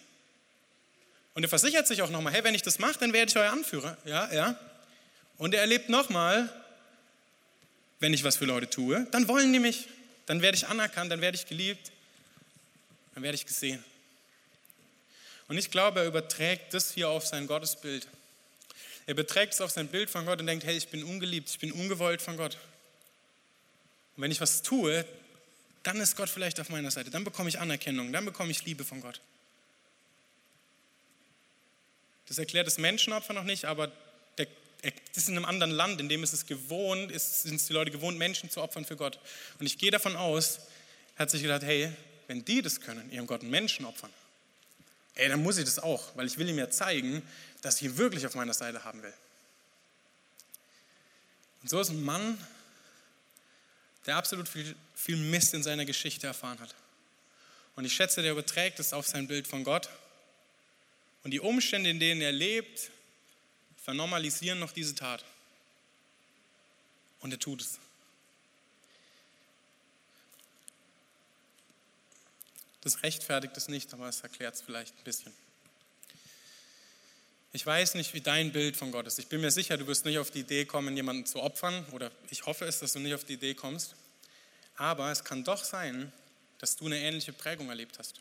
Und 1.35 1.43
er 1.43 1.49
versichert 1.49 1.87
sich 1.87 2.03
auch 2.03 2.11
nochmal, 2.11 2.33
hey, 2.33 2.45
wenn 2.45 2.55
ich 2.55 2.63
das 2.63 2.79
mache, 2.79 2.99
dann 2.99 3.13
werde 3.13 3.31
ich 3.31 3.37
euer 3.37 3.51
Anführer. 3.51 3.97
Ja, 4.05 4.33
ja. 4.33 4.59
Und 5.37 5.53
er 5.53 5.61
erlebt 5.61 5.89
nochmal, 5.89 6.49
wenn 7.99 8.15
ich 8.15 8.23
was 8.23 8.37
für 8.37 8.45
Leute 8.45 8.71
tue, 8.71 9.07
dann 9.11 9.27
wollen 9.29 9.53
die 9.53 9.59
mich, 9.59 9.89
dann 10.27 10.43
werde 10.43 10.57
ich 10.57 10.67
anerkannt, 10.69 11.11
dann 11.11 11.21
werde 11.21 11.37
ich 11.37 11.47
geliebt, 11.47 11.91
dann 13.15 13.23
werde 13.23 13.35
ich 13.35 13.47
gesehen. 13.47 13.83
Und 15.49 15.59
ich 15.59 15.71
glaube, 15.71 16.01
er 16.01 16.07
überträgt 16.07 16.73
das 16.73 16.93
hier 16.93 17.09
auf 17.09 17.27
sein 17.27 17.47
Gottesbild. 17.47 18.07
Er 19.07 19.15
beträgt 19.15 19.55
es 19.55 19.61
auf 19.61 19.71
sein 19.71 19.89
Bild 19.89 20.09
von 20.09 20.25
Gott 20.25 20.41
und 20.41 20.47
denkt, 20.47 20.65
hey, 20.65 20.77
ich 20.77 20.89
bin 20.89 21.05
ungeliebt, 21.05 21.51
ich 21.51 21.59
bin 21.59 21.73
ungewollt 21.73 22.23
von 22.23 22.37
Gott. 22.37 22.57
Und 24.17 24.23
wenn 24.23 24.31
ich 24.31 24.41
was 24.41 24.63
tue, 24.63 25.05
dann 25.83 26.01
ist 26.01 26.17
Gott 26.17 26.31
vielleicht 26.31 26.61
auf 26.61 26.71
meiner 26.71 26.91
Seite, 26.91 27.11
dann 27.11 27.25
bekomme 27.25 27.49
ich 27.49 27.59
Anerkennung, 27.59 28.13
dann 28.13 28.25
bekomme 28.25 28.51
ich 28.51 28.65
Liebe 28.65 28.85
von 28.85 29.01
Gott. 29.01 29.21
Das 32.29 32.39
erklärt 32.39 32.67
das 32.67 32.79
Menschenopfer 32.79 33.33
noch 33.33 33.45
nicht, 33.45 33.65
aber 33.65 33.91
der, 34.39 34.47
das 34.83 35.25
ist 35.25 35.29
in 35.29 35.37
einem 35.37 35.45
anderen 35.45 35.73
Land, 35.73 36.01
in 36.01 36.09
dem 36.09 36.23
ist 36.23 36.33
es 36.33 36.47
gewohnt, 36.47 37.11
ist, 37.11 37.43
sind 37.43 37.57
es 37.57 37.67
die 37.67 37.73
Leute 37.73 37.91
gewohnt, 37.91 38.19
Menschen 38.19 38.51
zu 38.51 38.63
opfern 38.63 38.85
für 38.85 38.97
Gott. 38.97 39.19
Und 39.59 39.67
ich 39.67 39.79
gehe 39.79 39.91
davon 39.91 40.17
aus, 40.17 40.61
hat 41.17 41.31
sich 41.31 41.43
gedacht, 41.43 41.63
hey, 41.63 41.93
wenn 42.27 42.45
die 42.45 42.63
das 42.63 42.81
können, 42.81 43.11
ihrem 43.13 43.27
Gott 43.27 43.43
Menschen 43.43 43.85
opfern, 43.87 44.11
ey, 45.15 45.29
dann 45.29 45.43
muss 45.43 45.59
ich 45.59 45.65
das 45.65 45.79
auch, 45.79 46.17
weil 46.17 46.27
ich 46.27 46.39
will 46.39 46.49
ihm 46.49 46.59
ja 46.59 46.71
zeigen, 46.71 47.23
dass 47.63 47.77
ich 47.77 47.83
ihn 47.83 47.99
wirklich 47.99 48.27
auf 48.27 48.35
meiner 48.35 48.55
Seite 48.55 48.85
haben 48.85 49.03
will. 49.03 49.15
Und 51.63 51.71
so 51.71 51.81
ist 51.81 51.91
ein 51.91 52.03
Mann, 52.03 52.39
der 54.07 54.17
absolut 54.17 54.49
viel, 54.49 54.75
viel 54.95 55.17
Mist 55.17 55.55
in 55.55 55.63
seiner 55.63 55.85
Geschichte 55.85 56.27
erfahren 56.27 56.61
hat. 56.61 56.75
Und 57.77 57.85
ich 57.85 57.95
schätze, 57.95 58.23
der 58.23 58.33
überträgt 58.33 58.79
es 58.81 58.93
auf 58.93 59.07
sein 59.07 59.27
Bild 59.27 59.47
von 59.47 59.65
Gott. 59.65 59.89
Und 61.25 61.31
die 61.31 61.41
Umstände, 61.41 61.91
in 61.91 61.99
denen 61.99 62.21
er 62.21 62.33
lebt, 62.33 62.91
vernormalisieren 63.83 64.59
noch 64.59 64.73
diese 64.73 64.95
Tat. 64.95 65.25
Und 67.21 67.33
er 67.33 67.39
tut 67.39 67.63
es. 67.63 67.79
Das 72.83 73.03
rechtfertigt 73.03 73.57
es 73.57 73.69
nicht, 73.69 73.93
aber 73.95 74.09
es 74.09 74.21
erklärt 74.21 74.55
es 74.55 74.61
vielleicht 74.61 74.97
ein 74.97 75.05
bisschen. 75.05 75.33
Ich 77.55 77.65
weiß 77.65 77.95
nicht, 77.95 78.13
wie 78.13 78.21
dein 78.21 78.53
Bild 78.53 78.77
von 78.77 78.93
Gott 78.93 79.07
ist. 79.07 79.19
Ich 79.19 79.29
bin 79.29 79.41
mir 79.41 79.51
sicher, 79.51 79.79
du 79.79 79.87
wirst 79.87 80.05
nicht 80.05 80.19
auf 80.19 80.31
die 80.31 80.41
Idee 80.41 80.67
kommen, 80.67 80.95
jemanden 80.95 81.25
zu 81.25 81.41
opfern, 81.41 81.87
oder 81.93 82.11
ich 82.29 82.45
hoffe 82.45 82.67
es, 82.67 82.81
dass 82.81 82.93
du 82.93 82.99
nicht 82.99 83.15
auf 83.15 83.25
die 83.25 83.35
Idee 83.35 83.55
kommst. 83.55 83.95
Aber 84.77 85.11
es 85.11 85.25
kann 85.25 85.45
doch 85.45 85.65
sein, 85.65 86.13
dass 86.59 86.77
du 86.77 86.87
eine 86.87 86.99
ähnliche 86.99 87.33
Prägung 87.33 87.71
erlebt 87.71 87.99
hast. 87.99 88.21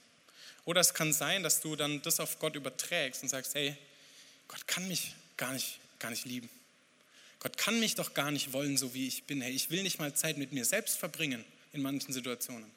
Oder 0.65 0.81
es 0.81 0.93
kann 0.93 1.11
sein, 1.11 1.43
dass 1.43 1.61
du 1.61 1.75
dann 1.75 2.01
das 2.01 2.19
auf 2.19 2.39
Gott 2.39 2.55
überträgst 2.55 3.23
und 3.23 3.29
sagst, 3.29 3.55
hey, 3.55 3.75
Gott 4.47 4.65
kann 4.67 4.87
mich 4.87 5.13
gar 5.37 5.51
nicht, 5.51 5.79
gar 5.99 6.09
nicht 6.09 6.25
lieben. 6.25 6.49
Gott 7.39 7.57
kann 7.57 7.79
mich 7.79 7.95
doch 7.95 8.13
gar 8.13 8.31
nicht 8.31 8.53
wollen, 8.53 8.77
so 8.77 8.93
wie 8.93 9.07
ich 9.07 9.23
bin. 9.23 9.41
Hey, 9.41 9.51
ich 9.51 9.69
will 9.69 9.83
nicht 9.83 9.99
mal 9.99 10.13
Zeit 10.13 10.37
mit 10.37 10.53
mir 10.53 10.63
selbst 10.63 10.97
verbringen 10.97 11.43
in 11.73 11.81
manchen 11.81 12.13
Situationen. 12.13 12.71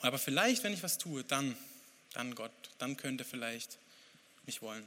Aber 0.00 0.18
vielleicht, 0.18 0.62
wenn 0.62 0.72
ich 0.72 0.84
was 0.84 0.98
tue, 0.98 1.24
dann, 1.24 1.56
dann 2.12 2.36
Gott, 2.36 2.52
dann 2.78 2.96
könnte 2.96 3.24
vielleicht 3.24 3.78
nicht 4.46 4.62
wollen. 4.62 4.86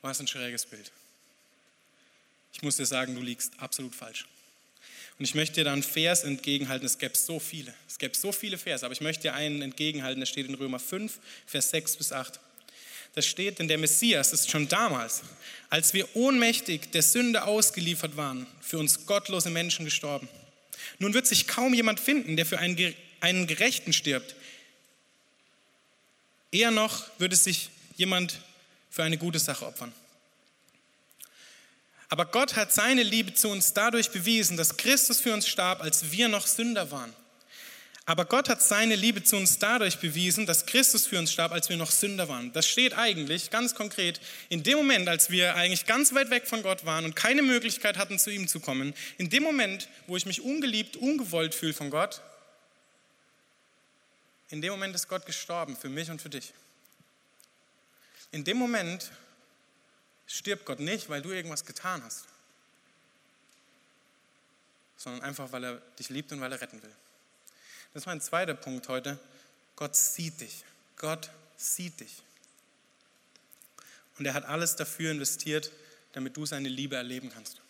Was 0.00 0.18
ein 0.20 0.26
schräges 0.26 0.64
Bild. 0.64 0.90
Ich 2.54 2.62
muss 2.62 2.76
dir 2.76 2.86
sagen, 2.86 3.14
du 3.14 3.20
liegst 3.20 3.52
absolut 3.58 3.94
falsch. 3.94 4.26
Und 5.22 5.26
ich 5.26 5.36
möchte 5.36 5.60
dir 5.60 5.64
da 5.66 5.72
einen 5.72 5.84
Vers 5.84 6.24
entgegenhalten. 6.24 6.84
Es 6.84 6.98
gäbe 6.98 7.16
so 7.16 7.38
viele. 7.38 7.72
Es 7.86 7.96
gäbe 7.96 8.16
so 8.16 8.32
viele 8.32 8.58
Verse, 8.58 8.84
aber 8.84 8.92
ich 8.92 9.00
möchte 9.00 9.22
dir 9.22 9.34
einen 9.34 9.62
entgegenhalten. 9.62 10.18
Der 10.18 10.26
steht 10.26 10.48
in 10.48 10.54
Römer 10.56 10.80
5, 10.80 11.16
Vers 11.46 11.70
6 11.70 11.96
bis 11.98 12.10
8. 12.10 12.40
Da 13.14 13.22
steht, 13.22 13.60
denn 13.60 13.68
der 13.68 13.78
Messias 13.78 14.32
ist 14.32 14.50
schon 14.50 14.66
damals, 14.66 15.22
als 15.70 15.94
wir 15.94 16.08
ohnmächtig 16.16 16.90
der 16.90 17.02
Sünde 17.02 17.44
ausgeliefert 17.44 18.16
waren, 18.16 18.48
für 18.60 18.78
uns 18.78 19.06
gottlose 19.06 19.48
Menschen 19.50 19.84
gestorben. 19.84 20.28
Nun 20.98 21.14
wird 21.14 21.28
sich 21.28 21.46
kaum 21.46 21.72
jemand 21.72 22.00
finden, 22.00 22.34
der 22.34 22.44
für 22.44 22.58
einen, 22.58 22.92
einen 23.20 23.46
Gerechten 23.46 23.92
stirbt. 23.92 24.34
Eher 26.50 26.72
noch 26.72 27.04
würde 27.20 27.36
sich 27.36 27.70
jemand 27.96 28.40
für 28.90 29.04
eine 29.04 29.18
gute 29.18 29.38
Sache 29.38 29.66
opfern. 29.66 29.92
Aber 32.12 32.26
Gott 32.26 32.56
hat 32.56 32.74
seine 32.74 33.02
Liebe 33.02 33.32
zu 33.32 33.48
uns 33.48 33.72
dadurch 33.72 34.10
bewiesen, 34.10 34.58
dass 34.58 34.76
Christus 34.76 35.22
für 35.22 35.32
uns 35.32 35.48
starb, 35.48 35.80
als 35.80 36.12
wir 36.12 36.28
noch 36.28 36.46
Sünder 36.46 36.90
waren. 36.90 37.10
Aber 38.04 38.26
Gott 38.26 38.50
hat 38.50 38.60
seine 38.60 38.96
Liebe 38.96 39.24
zu 39.24 39.34
uns 39.36 39.58
dadurch 39.58 39.98
bewiesen, 39.98 40.44
dass 40.44 40.66
Christus 40.66 41.06
für 41.06 41.18
uns 41.18 41.32
starb, 41.32 41.52
als 41.52 41.70
wir 41.70 41.78
noch 41.78 41.90
Sünder 41.90 42.28
waren. 42.28 42.52
Das 42.52 42.66
steht 42.66 42.92
eigentlich 42.98 43.48
ganz 43.48 43.74
konkret 43.74 44.20
in 44.50 44.62
dem 44.62 44.76
Moment, 44.76 45.08
als 45.08 45.30
wir 45.30 45.56
eigentlich 45.56 45.86
ganz 45.86 46.12
weit 46.14 46.28
weg 46.28 46.46
von 46.46 46.62
Gott 46.62 46.84
waren 46.84 47.06
und 47.06 47.16
keine 47.16 47.40
Möglichkeit 47.40 47.96
hatten, 47.96 48.18
zu 48.18 48.28
ihm 48.28 48.46
zu 48.46 48.60
kommen. 48.60 48.92
In 49.16 49.30
dem 49.30 49.42
Moment, 49.42 49.88
wo 50.06 50.14
ich 50.14 50.26
mich 50.26 50.42
ungeliebt, 50.42 50.98
ungewollt 50.98 51.54
fühle 51.54 51.72
von 51.72 51.88
Gott, 51.88 52.20
in 54.50 54.60
dem 54.60 54.72
Moment 54.72 54.94
ist 54.94 55.08
Gott 55.08 55.24
gestorben 55.24 55.78
für 55.78 55.88
mich 55.88 56.10
und 56.10 56.20
für 56.20 56.28
dich. 56.28 56.52
In 58.32 58.44
dem 58.44 58.58
Moment 58.58 59.10
stirbt 60.32 60.64
Gott 60.64 60.80
nicht, 60.80 61.10
weil 61.10 61.20
du 61.20 61.30
irgendwas 61.30 61.66
getan 61.66 62.02
hast, 62.02 62.24
sondern 64.96 65.22
einfach, 65.22 65.52
weil 65.52 65.64
er 65.64 65.74
dich 65.98 66.08
liebt 66.08 66.32
und 66.32 66.40
weil 66.40 66.52
er 66.52 66.60
retten 66.60 66.82
will. 66.82 66.94
Das 67.92 68.02
ist 68.02 68.06
mein 68.06 68.20
zweiter 68.20 68.54
Punkt 68.54 68.88
heute. 68.88 69.18
Gott 69.76 69.94
sieht 69.94 70.40
dich. 70.40 70.64
Gott 70.96 71.30
sieht 71.56 72.00
dich. 72.00 72.22
Und 74.18 74.24
er 74.24 74.32
hat 74.32 74.46
alles 74.46 74.76
dafür 74.76 75.10
investiert, 75.10 75.70
damit 76.12 76.36
du 76.36 76.46
seine 76.46 76.68
Liebe 76.68 76.96
erleben 76.96 77.30
kannst. 77.30 77.60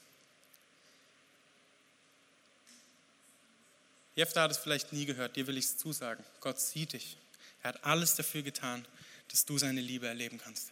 Jefta 4.14 4.42
hat 4.42 4.50
es 4.50 4.58
vielleicht 4.58 4.92
nie 4.92 5.06
gehört, 5.06 5.36
dir 5.36 5.46
will 5.46 5.56
ich 5.56 5.64
es 5.64 5.78
zusagen. 5.78 6.22
Gott 6.40 6.60
sieht 6.60 6.92
dich. 6.92 7.16
Er 7.62 7.70
hat 7.70 7.84
alles 7.84 8.14
dafür 8.14 8.42
getan, 8.42 8.84
dass 9.28 9.46
du 9.46 9.58
seine 9.58 9.80
Liebe 9.80 10.06
erleben 10.06 10.38
kannst. 10.38 10.70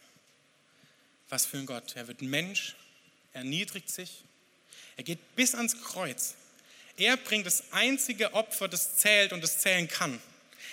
Was 1.31 1.45
für 1.45 1.57
ein 1.57 1.65
Gott. 1.65 1.95
Er 1.95 2.09
wird 2.09 2.21
Mensch, 2.21 2.75
er 3.31 3.39
erniedrigt 3.39 3.89
sich, 3.89 4.25
er 4.97 5.03
geht 5.05 5.35
bis 5.37 5.55
ans 5.55 5.81
Kreuz. 5.81 6.35
Er 6.97 7.15
bringt 7.15 7.45
das 7.45 7.63
einzige 7.71 8.33
Opfer, 8.33 8.67
das 8.67 8.97
zählt 8.97 9.31
und 9.31 9.41
das 9.41 9.59
zählen 9.59 9.87
kann. 9.87 10.21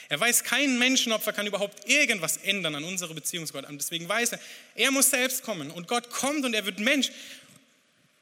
Er 0.09 0.18
weiß, 0.18 0.42
kein 0.42 0.77
Menschenopfer 0.77 1.33
kann 1.33 1.47
überhaupt 1.47 1.88
irgendwas 1.88 2.38
ändern 2.38 2.75
an 2.75 2.83
unserer 2.83 3.14
Beziehung 3.14 3.47
zu 3.47 3.53
Gott. 3.53 3.68
Und 3.68 3.79
deswegen 3.79 4.09
weiß 4.09 4.33
er, 4.33 4.40
er 4.75 4.90
muss 4.90 5.11
selbst 5.11 5.44
kommen. 5.44 5.71
Und 5.71 5.87
Gott 5.87 6.11
kommt 6.11 6.44
und 6.44 6.55
er 6.55 6.66
wird 6.66 6.81
Mensch. 6.81 7.12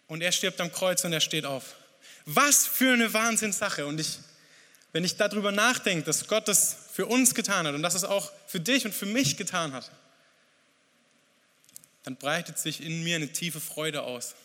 Und 0.07 0.21
er 0.21 0.31
stirbt 0.31 0.61
am 0.61 0.71
Kreuz 0.71 1.03
und 1.05 1.15
er 1.15 1.21
steht 1.21 1.47
auf. 1.47 1.75
Was 2.27 2.67
für 2.67 2.93
eine 2.93 3.15
Wahnsinnssache. 3.15 3.87
Und 3.87 3.99
ich, 3.99 4.19
wenn 4.93 5.05
ich 5.05 5.17
darüber 5.17 5.53
nachdenke, 5.53 6.05
dass 6.05 6.29
Gott 6.29 6.49
das 6.49 6.77
für 6.93 7.07
uns 7.07 7.35
getan 7.35 7.67
hat 7.67 7.75
und 7.75 7.83
dass 7.83 7.95
es 7.95 8.05
auch 8.05 8.31
für 8.47 8.61
dich 8.61 8.85
und 8.85 8.95
für 8.95 9.07
mich 9.07 9.39
getan 9.39 9.73
hat, 9.73 9.91
dann 12.07 12.15
breitet 12.15 12.57
sich 12.57 12.81
in 12.81 13.03
mir 13.03 13.17
eine 13.17 13.33
tiefe 13.33 13.61
Freude 13.61 14.05
aus. 14.05 14.37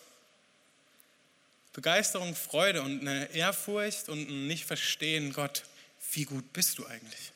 Begeisterung, 1.72 2.34
Freude 2.34 2.82
und 2.82 3.00
eine 3.00 3.32
Ehrfurcht 3.32 4.08
und 4.08 4.28
ein 4.28 4.48
Nicht-Verstehen, 4.48 5.32
Gott, 5.32 5.62
wie 6.10 6.24
gut 6.24 6.52
bist 6.52 6.78
du 6.78 6.86
eigentlich? 6.86 7.30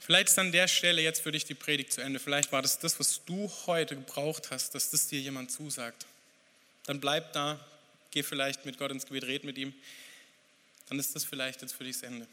Vielleicht 0.00 0.28
ist 0.28 0.38
an 0.38 0.52
der 0.52 0.68
Stelle 0.68 1.02
jetzt 1.02 1.20
für 1.20 1.32
dich 1.32 1.44
die 1.44 1.54
Predigt 1.54 1.92
zu 1.92 2.00
Ende. 2.00 2.18
Vielleicht 2.18 2.50
war 2.50 2.62
das 2.62 2.78
das, 2.78 2.98
was 2.98 3.22
du 3.26 3.52
heute 3.66 3.96
gebraucht 3.96 4.50
hast, 4.50 4.74
dass 4.74 4.90
das 4.90 5.06
dir 5.08 5.20
jemand 5.20 5.52
zusagt. 5.52 6.06
Dann 6.86 6.98
bleib 6.98 7.34
da, 7.34 7.60
geh 8.10 8.22
vielleicht 8.22 8.64
mit 8.64 8.78
Gott 8.78 8.90
ins 8.90 9.04
Gebet, 9.04 9.24
red 9.24 9.44
mit 9.44 9.58
ihm. 9.58 9.74
Dann 10.88 10.98
ist 10.98 11.14
das 11.14 11.24
vielleicht 11.24 11.60
jetzt 11.60 11.74
für 11.74 11.84
dich 11.84 11.96
das 11.96 12.04
Ende. 12.04 12.26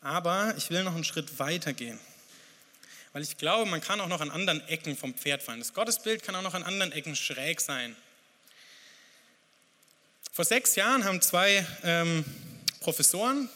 Aber 0.00 0.54
ich 0.56 0.70
will 0.70 0.84
noch 0.84 0.94
einen 0.94 1.04
Schritt 1.04 1.38
weiter 1.38 1.72
gehen. 1.72 1.98
Weil 3.12 3.22
ich 3.22 3.38
glaube, 3.38 3.68
man 3.70 3.80
kann 3.80 4.00
auch 4.00 4.08
noch 4.08 4.20
an 4.20 4.30
anderen 4.30 4.66
Ecken 4.68 4.96
vom 4.96 5.14
Pferd 5.14 5.42
fallen. 5.42 5.58
Das 5.58 5.72
Gottesbild 5.72 6.22
kann 6.22 6.34
auch 6.36 6.42
noch 6.42 6.54
an 6.54 6.62
anderen 6.62 6.92
Ecken 6.92 7.16
schräg 7.16 7.60
sein. 7.60 7.96
Vor 10.32 10.44
sechs 10.44 10.74
Jahren 10.74 11.04
haben 11.04 11.22
zwei 11.22 11.66
ähm, 11.82 12.24
Professoren 12.80 13.48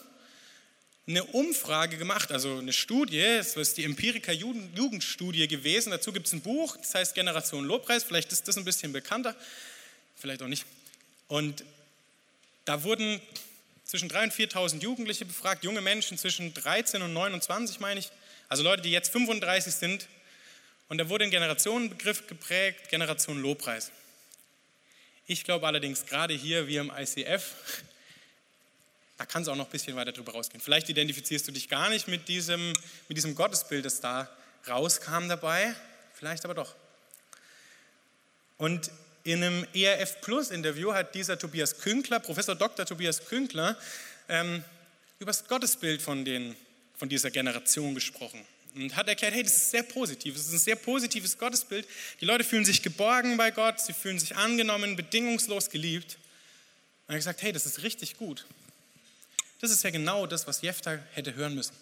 eine 1.07 1.23
Umfrage 1.23 1.97
gemacht, 1.97 2.31
also 2.31 2.57
eine 2.57 2.73
Studie, 2.73 3.37
das 3.37 3.55
ist 3.55 3.77
die 3.77 3.83
Empiriker 3.83 4.31
Jugendstudie 4.31 5.47
gewesen. 5.47 5.91
Dazu 5.91 6.13
gibt 6.13 6.27
es 6.27 6.33
ein 6.33 6.41
Buch, 6.41 6.77
das 6.77 6.93
heißt 6.93 7.15
Generation 7.15 7.65
Lobpreis. 7.65 8.03
Vielleicht 8.03 8.31
ist 8.31 8.47
das 8.47 8.57
ein 8.57 8.65
bisschen 8.65 8.93
bekannter, 8.93 9.35
vielleicht 10.15 10.41
auch 10.41 10.47
nicht. 10.47 10.65
Und 11.27 11.63
da 12.65 12.83
wurden 12.83 13.21
zwischen 13.91 14.09
3.000 14.09 14.23
und 14.23 14.33
4.000 14.33 14.83
Jugendliche 14.83 15.25
befragt, 15.25 15.65
junge 15.65 15.81
Menschen 15.81 16.17
zwischen 16.17 16.53
13 16.53 17.01
und 17.01 17.11
29, 17.11 17.81
meine 17.81 17.99
ich, 17.99 18.09
also 18.47 18.63
Leute, 18.63 18.81
die 18.81 18.89
jetzt 18.89 19.11
35 19.11 19.73
sind. 19.73 20.07
Und 20.87 20.97
da 20.97 21.09
wurde 21.09 21.25
ein 21.25 21.29
Generationenbegriff 21.29 22.25
geprägt, 22.25 22.87
Generation 22.87 23.41
Lobpreis. 23.41 23.91
Ich 25.27 25.43
glaube 25.43 25.67
allerdings, 25.67 26.05
gerade 26.05 26.33
hier, 26.33 26.67
wir 26.67 26.79
im 26.79 26.89
ICF, 26.89 27.53
da 29.17 29.25
kann 29.25 29.41
es 29.41 29.49
auch 29.49 29.57
noch 29.57 29.65
ein 29.65 29.71
bisschen 29.71 29.97
weiter 29.97 30.13
drüber 30.13 30.31
rausgehen. 30.31 30.61
Vielleicht 30.61 30.87
identifizierst 30.87 31.49
du 31.49 31.51
dich 31.51 31.67
gar 31.67 31.89
nicht 31.89 32.07
mit 32.07 32.29
diesem, 32.29 32.71
mit 33.09 33.17
diesem 33.17 33.35
Gottesbild, 33.35 33.83
das 33.83 33.99
da 33.99 34.29
rauskam 34.69 35.27
dabei, 35.27 35.75
vielleicht 36.13 36.45
aber 36.45 36.53
doch. 36.53 36.77
Und 38.57 38.89
in 39.23 39.43
einem 39.43 39.67
ERF 39.73 40.21
Plus 40.21 40.51
Interview 40.51 40.93
hat 40.93 41.13
dieser 41.13 41.37
Tobias 41.37 41.77
Künkler, 41.77 42.19
Professor 42.19 42.55
Dr. 42.55 42.85
Tobias 42.85 43.25
Künkler, 43.25 43.77
ähm, 44.29 44.63
über 45.19 45.29
das 45.29 45.47
Gottesbild 45.47 46.01
von, 46.01 46.25
den, 46.25 46.55
von 46.95 47.07
dieser 47.07 47.29
Generation 47.29 47.93
gesprochen 47.93 48.43
und 48.75 48.95
hat 48.95 49.07
erklärt, 49.07 49.33
hey, 49.33 49.43
das 49.43 49.55
ist 49.55 49.71
sehr 49.71 49.83
positiv, 49.83 50.35
das 50.35 50.47
ist 50.47 50.53
ein 50.53 50.59
sehr 50.59 50.75
positives 50.75 51.37
Gottesbild. 51.37 51.87
Die 52.21 52.25
Leute 52.25 52.43
fühlen 52.43 52.65
sich 52.65 52.81
geborgen 52.81 53.37
bei 53.37 53.51
Gott, 53.51 53.79
sie 53.79 53.93
fühlen 53.93 54.19
sich 54.19 54.35
angenommen, 54.35 54.95
bedingungslos 54.95 55.69
geliebt. 55.69 56.17
Und 57.07 57.09
er 57.09 57.15
hat 57.15 57.19
gesagt, 57.19 57.41
hey, 57.41 57.51
das 57.51 57.65
ist 57.65 57.83
richtig 57.83 58.17
gut. 58.17 58.45
Das 59.59 59.71
ist 59.71 59.83
ja 59.83 59.89
genau 59.89 60.25
das, 60.25 60.47
was 60.47 60.61
Jefta 60.61 60.97
hätte 61.13 61.35
hören 61.35 61.55
müssen. 61.55 61.75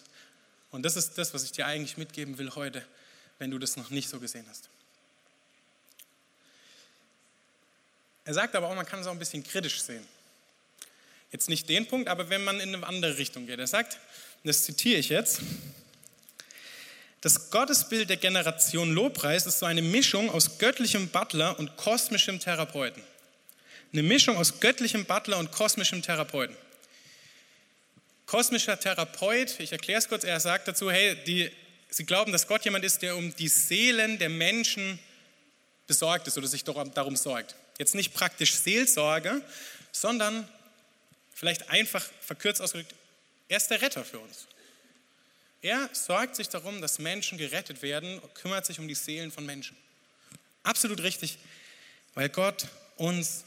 Und 0.71 0.84
das 0.84 0.95
ist 0.95 1.17
das, 1.17 1.34
was 1.34 1.43
ich 1.43 1.52
dir 1.52 1.65
eigentlich 1.65 1.97
mitgeben 1.97 2.38
will 2.38 2.52
heute, 2.56 2.84
wenn 3.38 3.52
du 3.52 3.60
das 3.60 3.78
noch 3.78 3.89
nicht 3.89 4.10
so 4.10 4.19
gesehen 4.19 4.45
hast. 4.49 4.69
Er 8.30 8.36
sagt 8.36 8.56
aber 8.56 8.68
auch, 8.68 8.76
man 8.76 8.86
kann 8.86 9.00
es 9.00 9.08
auch 9.08 9.12
ein 9.12 9.18
bisschen 9.18 9.44
kritisch 9.44 9.82
sehen. 9.82 10.06
Jetzt 11.32 11.50
nicht 11.50 11.68
den 11.68 11.88
Punkt, 11.88 12.08
aber 12.08 12.30
wenn 12.30 12.44
man 12.44 12.60
in 12.60 12.76
eine 12.76 12.86
andere 12.86 13.18
Richtung 13.18 13.48
geht. 13.48 13.58
Er 13.58 13.65
sagt, 13.65 13.98
das 14.44 14.65
zitiere 14.65 15.00
ich 15.00 15.10
jetzt, 15.10 15.42
das 17.22 17.50
Gottesbild 17.50 18.08
der 18.08 18.18
Generation 18.18 18.94
Lobpreis 18.94 19.48
ist 19.48 19.58
so 19.58 19.65
eine 19.65 19.82
Mischung 19.82 20.30
aus 20.30 20.60
göttlichem 20.60 21.08
Butler 21.08 21.58
und 21.58 21.76
kosmischem 21.76 22.39
Therapeuten. 22.39 23.02
Eine 23.94 24.04
Mischung 24.04 24.38
aus 24.38 24.60
göttlichem 24.60 25.06
Butler 25.06 25.39
und 25.39 25.52
kosmischem 25.52 26.04
Therapeuten. 26.04 26.56
Kosmischer 28.28 28.80
Therapeut, 28.80 29.60
ich 29.60 29.72
erkläre 29.72 29.98
es 29.98 30.08
kurz, 30.08 30.24
er 30.24 30.39
sagt 30.39 30.68
dazu, 30.68 30.92
hey, 30.92 31.18
die, 31.26 31.50
sie 31.89 32.06
glauben, 32.06 32.32
dass 32.32 32.46
Gott 32.46 32.63
jemand 32.63 32.86
ist, 32.86 33.02
der 33.02 33.18
um 33.18 33.36
die 33.38 33.48
Seelen 33.48 34.20
der 34.20 34.30
Menschen 34.30 35.00
besorgt 35.88 36.28
ist 36.28 36.38
oder 36.38 36.46
sich 36.46 36.63
darum 36.63 37.15
sorgt. 37.15 37.56
Jetzt 37.80 37.96
nicht 37.96 38.13
praktisch 38.13 38.56
Seelsorge, 38.56 39.42
sondern 39.92 40.48
vielleicht 41.34 41.70
einfach 41.70 42.06
verkürzt 42.22 42.62
ausgedrückt, 42.62 42.94
er 43.48 43.58
ist 43.58 43.72
der 43.72 43.82
Retter 43.82 44.06
für 44.06 44.20
uns. 44.20 44.46
Er 45.63 45.89
sorgt 45.92 46.36
sich 46.36 46.50
darum, 46.50 46.82
dass 46.82 47.00
Menschen 47.00 47.39
gerettet 47.39 47.82
werden, 47.82 48.22
kümmert 48.36 48.68
sich 48.68 48.80
um 48.80 48.88
die 48.88 48.96
Seelen 48.96 49.32
von 49.32 49.46
Menschen. 49.46 49.76
Absolut 50.62 51.02
richtig, 51.02 51.39
weil 52.13 52.30
Gott 52.30 52.68
uns 52.98 53.44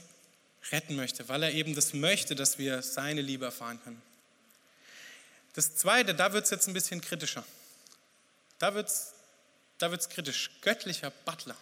retten 0.72 0.96
möchte, 0.96 1.28
weil 1.28 1.44
er 1.44 1.52
eben 1.52 1.76
das 1.76 1.94
möchte, 1.94 2.34
dass 2.34 2.58
wir 2.58 2.82
seine 2.82 3.20
Liebe 3.20 3.44
erfahren 3.44 3.80
können. 3.84 4.02
Das 5.54 5.76
Zweite, 5.76 6.14
da 6.14 6.32
wird 6.32 6.44
es 6.44 6.50
jetzt 6.50 6.66
ein 6.66 6.74
bisschen 6.74 7.00
kritischer. 7.00 7.44
Da 8.58 8.74
wird 8.74 8.88
es 8.88 9.12
da 9.82 9.90
wird's 9.90 10.08
kritisch. 10.08 10.48
Göttlicher 10.60 11.10
Butler 11.10 11.56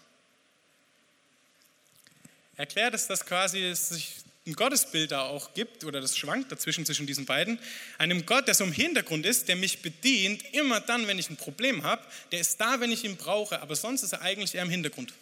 erklärt, 2.61 2.95
ist, 2.95 3.09
dass 3.09 3.25
quasi 3.25 3.63
es 3.63 3.89
sich 3.89 4.17
ein 4.47 4.55
Gottesbild 4.55 5.11
da 5.11 5.23
auch 5.23 5.55
gibt, 5.55 5.85
oder 5.85 6.01
das 6.01 6.17
schwankt 6.17 6.53
dazwischen 6.53 6.87
zwischen 6.87 7.07
diesen 7.07 7.27
beiden, 7.27 7.59
einem 7.99 8.25
Gott, 8.27 8.47
der 8.47 8.55
so 8.55 8.65
im 8.65 8.73
Hintergrund 8.73 9.27
ist, 9.27 9.49
der 9.49 9.57
mich 9.57 9.83
bedient, 9.83 10.43
immer 10.53 10.81
dann, 10.81 11.07
wenn 11.07 11.19
ich 11.19 11.31
ein 11.31 11.37
Problem 11.37 11.83
habe, 11.83 12.03
der 12.33 12.41
ist 12.41 12.61
da, 12.61 12.81
wenn 12.81 12.93
ich 12.93 13.05
ihn 13.05 13.17
brauche, 13.17 13.61
aber 13.61 13.77
sonst 13.77 14.03
ist 14.03 14.13
er 14.13 14.23
eigentlich 14.23 14.55
eher 14.55 14.63
im 14.63 14.71
Hintergrund. 14.71 15.13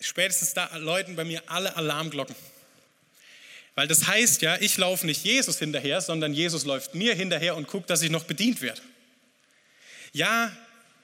Spätestens 0.00 0.54
da 0.54 0.74
läuten 0.76 1.14
bei 1.14 1.24
mir 1.24 1.42
alle 1.46 1.76
Alarmglocken. 1.76 2.34
Weil 3.74 3.86
das 3.86 4.06
heißt 4.06 4.42
ja, 4.42 4.56
ich 4.60 4.76
laufe 4.78 5.06
nicht 5.06 5.24
Jesus 5.24 5.58
hinterher, 5.58 6.00
sondern 6.00 6.32
Jesus 6.32 6.64
läuft 6.64 6.94
mir 6.94 7.14
hinterher 7.14 7.56
und 7.56 7.68
guckt, 7.68 7.90
dass 7.90 8.02
ich 8.02 8.10
noch 8.10 8.24
bedient 8.24 8.62
werde. 8.62 8.80
Ja, 10.12 10.56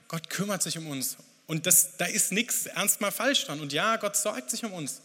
Gott 0.08 0.30
kümmert 0.30 0.62
sich 0.62 0.78
um 0.78 0.88
uns 0.88 1.16
und 1.46 1.66
das, 1.66 1.96
da 1.96 2.06
ist 2.06 2.32
nichts 2.32 2.66
ernst 2.66 3.00
mal 3.00 3.12
falsch 3.12 3.44
dran. 3.44 3.60
Und 3.60 3.72
ja, 3.72 3.96
Gott 3.96 4.16
sorgt 4.16 4.50
sich 4.50 4.64
um 4.64 4.72
uns. 4.72 5.00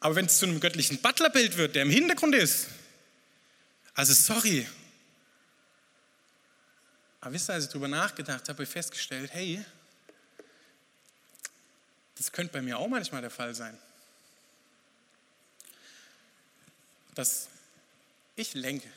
Aber 0.00 0.16
wenn 0.16 0.26
es 0.26 0.38
zu 0.38 0.46
einem 0.46 0.60
göttlichen 0.60 1.00
Butlerbild 1.00 1.56
wird, 1.56 1.74
der 1.74 1.82
im 1.82 1.90
Hintergrund 1.90 2.34
ist, 2.34 2.66
also 3.94 4.12
sorry. 4.12 4.66
Aber 7.20 7.32
wisst 7.32 7.48
ihr, 7.48 7.54
als 7.54 7.64
ich 7.64 7.70
darüber 7.70 7.88
nachgedacht 7.88 8.42
habe, 8.42 8.52
habe 8.52 8.62
ich 8.64 8.68
festgestellt, 8.68 9.30
hey, 9.32 9.64
das 12.16 12.32
könnte 12.32 12.52
bei 12.52 12.62
mir 12.62 12.78
auch 12.78 12.88
manchmal 12.88 13.20
der 13.20 13.30
Fall 13.30 13.54
sein. 13.54 13.78
Dass 17.14 17.48
ich 18.36 18.54
lenke, 18.54 18.88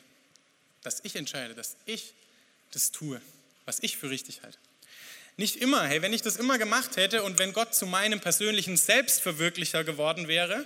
dass 0.84 1.00
ich 1.04 1.16
entscheide, 1.16 1.54
dass 1.54 1.76
ich 1.86 2.14
das 2.72 2.92
tue, 2.92 3.22
was 3.66 3.80
ich 3.82 3.98
für 3.98 4.10
richtig 4.10 4.42
halte. 4.44 4.58
Nicht 5.40 5.58
immer, 5.58 5.86
hey, 5.86 6.02
wenn 6.02 6.14
ich 6.14 6.24
das 6.24 6.38
immer 6.38 6.58
gemacht 6.58 6.98
hätte 6.98 7.22
und 7.22 7.38
wenn 7.38 7.54
Gott 7.54 7.76
zu 7.76 7.86
meinem 7.86 8.20
persönlichen 8.20 8.76
Selbstverwirklicher 8.76 9.84
geworden 9.84 10.28
wäre, 10.28 10.66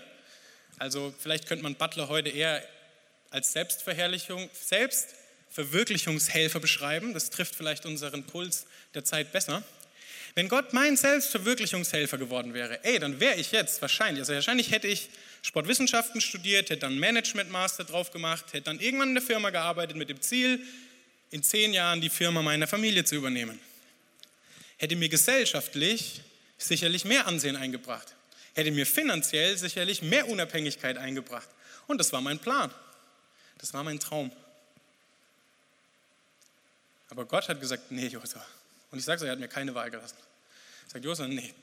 also 0.77 1.13
vielleicht 1.19 1.45
könnte 1.45 1.63
man 1.63 1.75
Butler 1.75 2.07
heute 2.07 2.29
eher 2.29 2.63
als 3.31 3.51
Selbstverherrlichung, 3.51 4.49
Selbstverwirklichungshelfer 4.53 6.62
beschreiben, 6.62 7.13
das 7.13 7.31
trifft 7.31 7.53
vielleicht 7.53 7.86
unseren 7.86 8.23
Puls 8.23 8.65
der 8.93 9.03
Zeit 9.03 9.34
besser. 9.34 9.62
Wenn 10.36 10.47
Gott 10.47 10.71
mein 10.71 10.95
Selbstverwirklichungshelfer 10.95 12.17
geworden 12.17 12.53
wäre, 12.53 12.81
ey, 12.86 12.97
dann 12.97 13.19
wäre 13.19 13.36
ich 13.36 13.51
jetzt 13.51 13.81
wahrscheinlich, 13.81 14.21
also 14.21 14.34
wahrscheinlich 14.34 14.71
hätte 14.71 14.88
ich 14.88 15.10
Sportwissenschaften 15.41 16.21
studiert, 16.21 16.69
hätte 16.69 16.79
dann 16.79 16.97
Management 16.97 17.51
Master 17.51 17.84
drauf 17.84 18.12
gemacht, 18.12 18.45
hätte 18.53 18.63
dann 18.63 18.79
irgendwann 18.79 19.10
in 19.10 19.15
der 19.15 19.23
Firma 19.23 19.49
gearbeitet 19.49 19.97
mit 19.97 20.07
dem 20.07 20.21
Ziel, 20.21 20.65
in 21.29 21.43
zehn 21.43 21.73
Jahren 21.73 21.99
die 21.99 22.10
Firma 22.10 22.41
meiner 22.41 22.67
Familie 22.67 23.03
zu 23.03 23.15
übernehmen 23.15 23.60
hätte 24.81 24.95
mir 24.95 25.09
gesellschaftlich 25.09 26.21
sicherlich 26.57 27.05
mehr 27.05 27.27
Ansehen 27.27 27.55
eingebracht, 27.55 28.15
hätte 28.55 28.71
mir 28.71 28.87
finanziell 28.87 29.55
sicherlich 29.55 30.01
mehr 30.01 30.27
Unabhängigkeit 30.27 30.97
eingebracht. 30.97 31.47
Und 31.85 31.99
das 31.99 32.11
war 32.11 32.19
mein 32.19 32.39
Plan. 32.39 32.73
Das 33.59 33.75
war 33.75 33.83
mein 33.83 33.99
Traum. 33.99 34.31
Aber 37.11 37.25
Gott 37.25 37.47
hat 37.47 37.61
gesagt, 37.61 37.91
nee, 37.91 38.07
Josua. 38.07 38.43
Und 38.89 38.97
ich 38.97 39.05
sage 39.05 39.17
es, 39.17 39.23
er 39.23 39.33
hat 39.33 39.39
mir 39.39 39.47
keine 39.47 39.75
Wahl 39.75 39.91
gelassen. 39.91 40.17
Sagt, 40.87 41.05
Josua, 41.05 41.27
nee, 41.27 41.53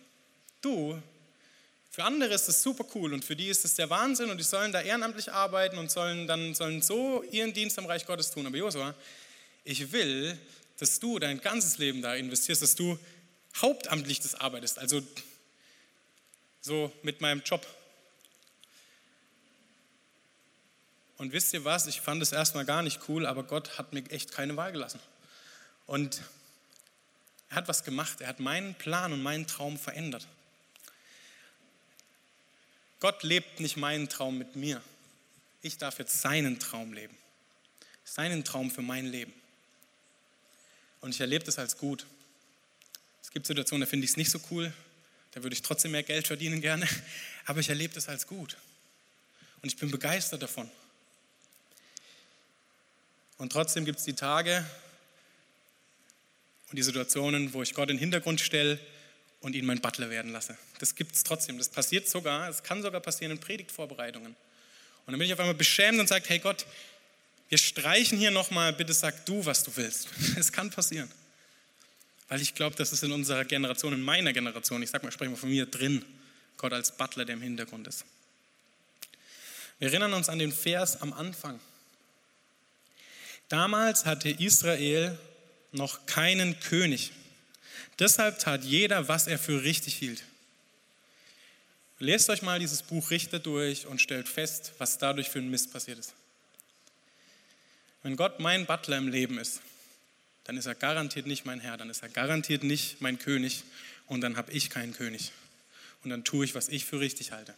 du, 0.61 1.03
für 1.91 2.05
andere 2.05 2.35
ist 2.35 2.47
das 2.47 2.63
super 2.63 2.85
cool 2.95 3.15
und 3.15 3.25
für 3.25 3.35
die 3.35 3.49
ist 3.49 3.65
das 3.65 3.75
der 3.75 3.91
Wahnsinn 3.91 4.31
und 4.31 4.39
die 4.39 4.45
sollen 4.45 4.71
da 4.71 4.81
ehrenamtlich 4.81 5.33
arbeiten 5.33 5.77
und 5.77 5.91
sollen 5.91 6.29
dann 6.29 6.55
sollen 6.55 6.83
so 6.83 7.25
ihren 7.33 7.53
Dienst 7.53 7.81
am 7.81 7.87
Reich 7.87 8.07
Gottes 8.07 8.31
tun. 8.31 8.47
Aber 8.47 8.57
Josua, 8.57 8.95
ich 9.65 9.91
will, 9.91 10.39
dass 10.79 11.01
du 11.01 11.19
dein 11.19 11.41
ganzes 11.41 11.79
Leben 11.79 12.03
da 12.03 12.15
investierst, 12.15 12.63
dass 12.63 12.75
du 12.75 12.99
hauptamtlich 13.57 14.21
das 14.21 14.35
arbeitest, 14.35 14.79
also 14.79 15.03
so 16.61 16.93
mit 17.03 17.21
meinem 17.21 17.43
Job. 17.45 17.67
Und 21.17 21.33
wisst 21.33 21.53
ihr 21.53 21.65
was, 21.65 21.87
ich 21.89 22.01
fand 22.01 22.23
es 22.23 22.31
erstmal 22.31 22.65
gar 22.65 22.83
nicht 22.83 23.09
cool, 23.09 23.27
aber 23.27 23.43
Gott 23.43 23.77
hat 23.77 23.93
mir 23.93 24.09
echt 24.11 24.31
keine 24.31 24.57
Wahl 24.57 24.71
gelassen. 24.71 25.01
Und 25.87 26.23
er 27.51 27.57
hat 27.57 27.69
was 27.69 27.83
gemacht, 27.83 28.21
er 28.21 28.29
hat 28.29 28.41
meinen 28.41 28.75
Plan 28.75 29.13
und 29.13 29.23
meinen 29.23 29.47
Traum 29.47 29.79
verändert. 29.79 30.29
Gott 33.01 33.23
lebt 33.23 33.61
nicht 33.61 33.77
meinen 33.77 34.09
Traum 34.09 34.39
mit 34.39 34.55
mir. 34.55 34.83
Ich 35.63 35.79
darf 35.79 35.99
jetzt 35.99 36.21
seinen 36.21 36.61
Traum 36.61 36.93
leben. 36.93 37.17
Seinen 38.05 38.45
Traum 38.45 38.71
für 38.71 38.83
mein 38.83 39.07
Leben. 39.07 39.33
Und 41.01 41.11
ich 41.11 41.21
erlebe 41.21 41.45
das 41.45 41.59
als 41.59 41.77
gut. 41.77 42.07
Es 43.23 43.31
gibt 43.31 43.47
Situationen, 43.47 43.83
da 43.83 43.87
finde 43.87 44.05
ich 44.05 44.13
es 44.13 44.17
nicht 44.17 44.31
so 44.31 44.41
cool. 44.51 44.73
Da 45.33 45.43
würde 45.43 45.55
ich 45.55 45.63
trotzdem 45.63 45.91
mehr 45.93 46.03
Geld 46.03 46.27
verdienen 46.27 46.61
gerne. 46.61 46.89
Aber 47.47 47.61
ich 47.61 47.69
erlebe 47.69 47.95
das 47.95 48.09
als 48.09 48.27
gut. 48.27 48.57
Und 49.63 49.69
ich 49.69 49.77
bin 49.77 49.91
begeistert 49.91 50.43
davon. 50.43 50.71
Und 53.37 53.53
trotzdem 53.53 53.85
gibt 53.85 53.99
es 53.99 54.05
die 54.05 54.15
Tage 54.15 54.65
und 56.71 56.77
die 56.77 56.83
Situationen, 56.83 57.53
wo 57.55 57.63
ich 57.63 57.73
Gott 57.73 57.89
in 57.89 57.97
den 57.97 58.01
Hintergrund 58.01 58.41
stelle 58.41 58.79
und 59.41 59.55
ihn 59.55 59.65
mein 59.65 59.81
Butler 59.81 60.11
werden 60.11 60.33
lasse. 60.33 60.57
Das 60.81 60.95
gibt 60.95 61.15
es 61.15 61.23
trotzdem. 61.23 61.59
Das 61.59 61.69
passiert 61.69 62.09
sogar, 62.09 62.49
es 62.49 62.63
kann 62.63 62.83
sogar 62.83 63.01
passieren 63.01 63.33
in 63.33 63.39
Predigtvorbereitungen. 63.39 64.35
Und 65.07 65.13
dann 65.13 65.19
bin 65.19 65.27
ich 65.27 65.33
auf 65.33 65.41
einmal 65.41 65.55
beschämt 65.55 66.01
und 66.01 66.09
sage, 66.09 66.25
hey 66.29 66.39
Gott, 66.39 66.67
wir 67.49 67.59
streichen 67.59 68.19
hier 68.19 68.31
nochmal, 68.31 68.73
bitte 68.73 68.93
sag 68.93 69.25
du, 69.27 69.45
was 69.45 69.65
du 69.65 69.75
willst. 69.77 70.09
Es 70.37 70.53
kann 70.53 70.71
passieren. 70.71 71.11
Weil 72.29 72.43
ich 72.43 72.55
glaube, 72.55 72.77
dass 72.77 72.93
es 72.93 73.03
in 73.03 73.13
unserer 73.13 73.45
Generation, 73.45 73.95
in 73.95 74.03
meiner 74.03 74.33
Generation, 74.33 74.83
ich 74.83 74.91
sag 74.91 75.03
mal, 75.03 75.11
sprechen 75.11 75.33
wir 75.33 75.39
von 75.39 75.49
mir 75.49 75.65
drin, 75.65 76.05
Gott 76.59 76.73
als 76.73 76.97
Butler, 76.97 77.25
der 77.25 77.37
im 77.37 77.43
Hintergrund 77.43 77.87
ist. 77.87 78.05
Wir 79.79 79.89
erinnern 79.89 80.13
uns 80.13 80.29
an 80.29 80.39
den 80.39 80.53
Vers 80.53 81.01
am 81.01 81.13
Anfang. 81.13 81.59
Damals 83.49 84.05
hatte 84.05 84.29
Israel 84.29 85.17
noch 85.73 86.05
keinen 86.07 86.59
König. 86.61 87.13
Deshalb 87.99 88.39
tat 88.41 88.65
jeder, 88.65 89.09
was 89.09 89.27
er 89.27 89.39
für 89.39 89.63
richtig 89.63 89.95
hielt. 89.95 90.23
Lest 91.99 92.29
euch 92.29 92.43
mal 92.43 92.59
dieses 92.59 92.83
Buch 92.83 93.11
Richter 93.11 93.39
durch 93.39 93.87
und 93.87 94.01
stellt 94.01 94.29
fest, 94.29 94.73
was 94.79 94.99
dadurch 94.99 95.31
für 95.31 95.39
ein 95.39 95.51
Mist 95.51 95.73
passiert 95.73 95.99
ist. 95.99 96.15
Wenn 98.03 98.17
Gott 98.17 98.41
mein 98.41 98.67
Butler 98.67 98.99
im 98.99 99.09
Leben 99.09 99.39
ist, 99.39 99.61
dann 100.45 100.57
ist 100.57 100.67
er 100.67 100.75
garantiert 100.75 101.27
nicht 101.27 101.45
mein 101.45 101.61
Herr, 101.61 101.77
dann 101.77 101.91
ist 101.91 102.03
er 102.03 102.09
garantiert 102.09 102.63
nicht 102.63 103.01
mein 103.01 103.19
König 103.19 103.65
und 104.07 104.21
dann 104.23 104.37
habe 104.37 104.53
ich 104.53 104.71
keinen 104.71 104.95
König. 104.95 105.33
Und 106.05 106.11
dann 106.11 106.25
tue 106.25 106.45
ich, 106.45 106.55
was 106.55 106.69
ich 106.69 106.85
für 106.85 107.01
richtig 107.01 107.33
halte. 107.33 107.53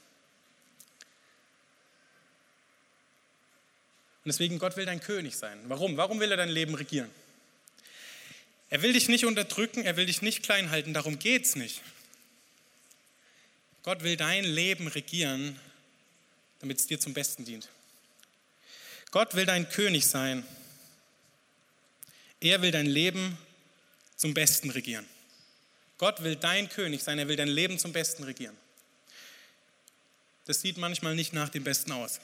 Und 4.24 4.26
deswegen, 4.26 4.59
Gott 4.59 4.76
will 4.76 4.87
dein 4.87 5.00
König 5.00 5.37
sein. 5.37 5.59
Warum? 5.68 5.96
Warum 5.96 6.20
will 6.20 6.31
er 6.31 6.37
dein 6.37 6.48
Leben 6.48 6.74
regieren? 6.74 7.11
Er 8.70 8.83
will 8.83 8.92
dich 8.92 9.09
nicht 9.09 9.24
unterdrücken, 9.24 9.83
er 9.83 9.96
will 9.96 10.07
dich 10.07 10.22
nicht 10.22 10.42
klein 10.42 10.70
halten, 10.70 10.94
darum 10.94 11.18
geht 11.18 11.44
es 11.44 11.57
nicht. 11.57 11.83
Gott 13.83 14.03
will 14.03 14.16
dein 14.16 14.44
Leben 14.44 14.88
regieren, 14.88 15.59
damit 16.61 16.79
es 16.79 16.87
dir 16.87 17.00
zum 17.00 17.14
Besten 17.14 17.44
dient. 17.44 17.68
Gott 19.10 19.34
will 19.34 19.46
dein 19.46 19.68
König 19.68 20.06
sein. 20.06 20.44
Er 22.40 22.62
will 22.62 22.70
dein 22.70 22.86
Leben 22.86 23.36
zum 24.16 24.34
Besten 24.34 24.70
regieren. 24.70 25.06
Gott 25.98 26.22
will 26.22 26.36
dein 26.36 26.68
König 26.68 27.02
sein, 27.02 27.18
er 27.18 27.28
will 27.28 27.36
dein 27.36 27.48
Leben 27.48 27.78
zum 27.78 27.92
Besten 27.92 28.24
regieren. 28.24 28.56
Das 30.46 30.62
sieht 30.62 30.78
manchmal 30.78 31.14
nicht 31.14 31.32
nach 31.32 31.50
dem 31.50 31.64
Besten 31.64 31.92
aus. 31.92 32.20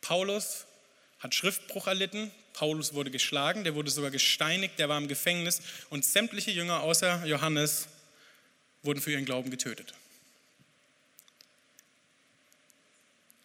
Paulus 0.00 0.66
hat 1.18 1.34
Schriftbruch 1.34 1.86
erlitten, 1.86 2.30
Paulus 2.52 2.94
wurde 2.94 3.10
geschlagen, 3.10 3.64
der 3.64 3.74
wurde 3.74 3.90
sogar 3.90 4.10
gesteinigt, 4.10 4.78
der 4.78 4.88
war 4.88 4.98
im 4.98 5.08
Gefängnis 5.08 5.60
und 5.90 6.04
sämtliche 6.04 6.52
Jünger 6.52 6.82
außer 6.82 7.24
Johannes 7.26 7.88
wurden 8.82 9.00
für 9.00 9.10
ihren 9.10 9.24
Glauben 9.24 9.50
getötet. 9.50 9.94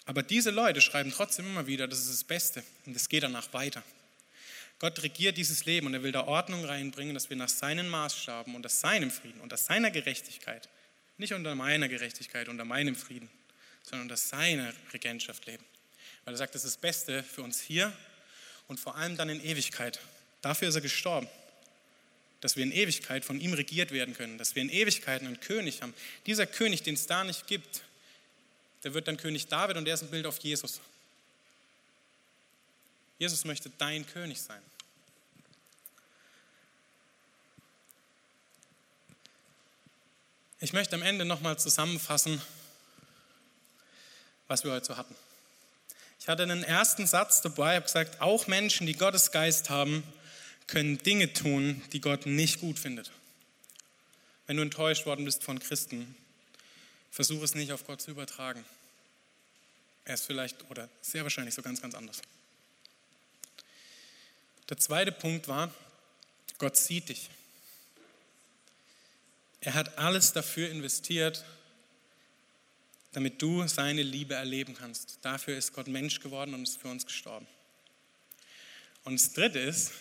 Aber 0.09 0.23
diese 0.23 0.49
Leute 0.49 0.81
schreiben 0.81 1.11
trotzdem 1.11 1.45
immer 1.45 1.67
wieder, 1.67 1.87
das 1.87 1.99
ist 1.99 2.09
das 2.09 2.23
Beste 2.23 2.63
und 2.87 2.95
es 2.95 3.09
geht 3.09 3.21
danach 3.21 3.53
weiter. 3.53 3.83
Gott 4.79 5.03
regiert 5.03 5.37
dieses 5.37 5.65
Leben 5.65 5.85
und 5.85 5.93
er 5.93 6.01
will 6.01 6.11
da 6.11 6.25
Ordnung 6.25 6.65
reinbringen, 6.65 7.13
dass 7.13 7.29
wir 7.29 7.37
nach 7.37 7.47
seinen 7.47 7.87
Maßstaben, 7.87 8.55
unter 8.55 8.69
seinem 8.69 9.11
Frieden, 9.11 9.39
unter 9.39 9.55
seiner 9.55 9.91
Gerechtigkeit, 9.91 10.67
nicht 11.19 11.33
unter 11.33 11.53
meiner 11.53 11.87
Gerechtigkeit, 11.87 12.49
unter 12.49 12.65
meinem 12.65 12.95
Frieden, 12.95 13.29
sondern 13.83 14.05
unter 14.05 14.17
seiner 14.17 14.73
Regentschaft 14.93 15.45
leben. 15.45 15.63
Weil 16.25 16.33
er 16.33 16.37
sagt, 16.37 16.55
das 16.55 16.63
ist 16.63 16.77
das 16.77 16.81
Beste 16.81 17.21
für 17.21 17.43
uns 17.43 17.61
hier 17.61 17.93
und 18.67 18.79
vor 18.79 18.95
allem 18.95 19.15
dann 19.15 19.29
in 19.29 19.45
Ewigkeit. 19.45 19.99
Dafür 20.41 20.69
ist 20.69 20.75
er 20.75 20.81
gestorben. 20.81 21.27
Dass 22.41 22.55
wir 22.55 22.63
in 22.63 22.71
Ewigkeit 22.71 23.23
von 23.23 23.39
ihm 23.39 23.53
regiert 23.53 23.91
werden 23.91 24.15
können, 24.15 24.39
dass 24.39 24.55
wir 24.55 24.63
in 24.63 24.69
Ewigkeit 24.69 25.21
einen 25.21 25.39
König 25.39 25.83
haben. 25.83 25.93
Dieser 26.25 26.47
König, 26.47 26.81
den 26.81 26.95
es 26.95 27.05
da 27.05 27.23
nicht 27.23 27.45
gibt, 27.45 27.83
der 28.83 28.93
wird 28.93 29.07
dann 29.07 29.17
König 29.17 29.47
David 29.47 29.77
und 29.77 29.85
der 29.85 29.93
ist 29.93 30.03
ein 30.03 30.11
Bild 30.11 30.25
auf 30.25 30.39
Jesus. 30.39 30.79
Jesus 33.17 33.43
möchte 33.43 33.69
dein 33.77 34.05
König 34.07 34.41
sein. 34.41 34.61
Ich 40.61 40.73
möchte 40.73 40.95
am 40.95 41.01
Ende 41.01 41.23
nochmal 41.23 41.57
zusammenfassen, 41.57 42.41
was 44.47 44.63
wir 44.63 44.71
heute 44.71 44.87
so 44.87 44.97
hatten. 44.97 45.15
Ich 46.19 46.27
hatte 46.27 46.43
einen 46.43 46.63
ersten 46.63 47.07
Satz 47.07 47.41
dabei, 47.41 47.75
habe 47.75 47.85
gesagt, 47.85 48.21
auch 48.21 48.47
Menschen, 48.47 48.85
die 48.85 48.93
Gottes 48.93 49.31
Geist 49.31 49.69
haben, 49.69 50.03
können 50.67 50.97
Dinge 50.97 51.31
tun, 51.31 51.81
die 51.93 52.01
Gott 52.01 52.25
nicht 52.25 52.59
gut 52.59 52.77
findet. 52.77 53.11
Wenn 54.47 54.57
du 54.57 54.63
enttäuscht 54.63 55.05
worden 55.05 55.25
bist 55.25 55.43
von 55.43 55.59
Christen, 55.59 56.15
versuche 57.11 57.43
es 57.43 57.55
nicht 57.55 57.71
auf 57.71 57.85
Gott 57.85 58.01
zu 58.01 58.11
übertragen. 58.11 58.63
Er 60.05 60.15
ist 60.15 60.25
vielleicht 60.25 60.69
oder 60.69 60.89
sehr 61.01 61.23
wahrscheinlich 61.23 61.53
so 61.53 61.61
ganz, 61.61 61.81
ganz 61.81 61.95
anders. 61.95 62.21
Der 64.69 64.77
zweite 64.77 65.11
Punkt 65.11 65.47
war, 65.47 65.73
Gott 66.57 66.77
sieht 66.77 67.09
dich. 67.09 67.29
Er 69.61 69.73
hat 69.73 69.97
alles 69.97 70.31
dafür 70.31 70.69
investiert, 70.69 71.43
damit 73.11 73.41
du 73.41 73.67
seine 73.67 74.03
Liebe 74.03 74.35
erleben 74.35 74.75
kannst. 74.75 75.17
Dafür 75.21 75.57
ist 75.57 75.73
Gott 75.73 75.87
Mensch 75.87 76.19
geworden 76.19 76.53
und 76.53 76.63
ist 76.63 76.79
für 76.79 76.87
uns 76.87 77.05
gestorben. 77.05 77.47
Und 79.03 79.19
das 79.19 79.33
Dritte 79.33 79.59
ist, 79.59 79.91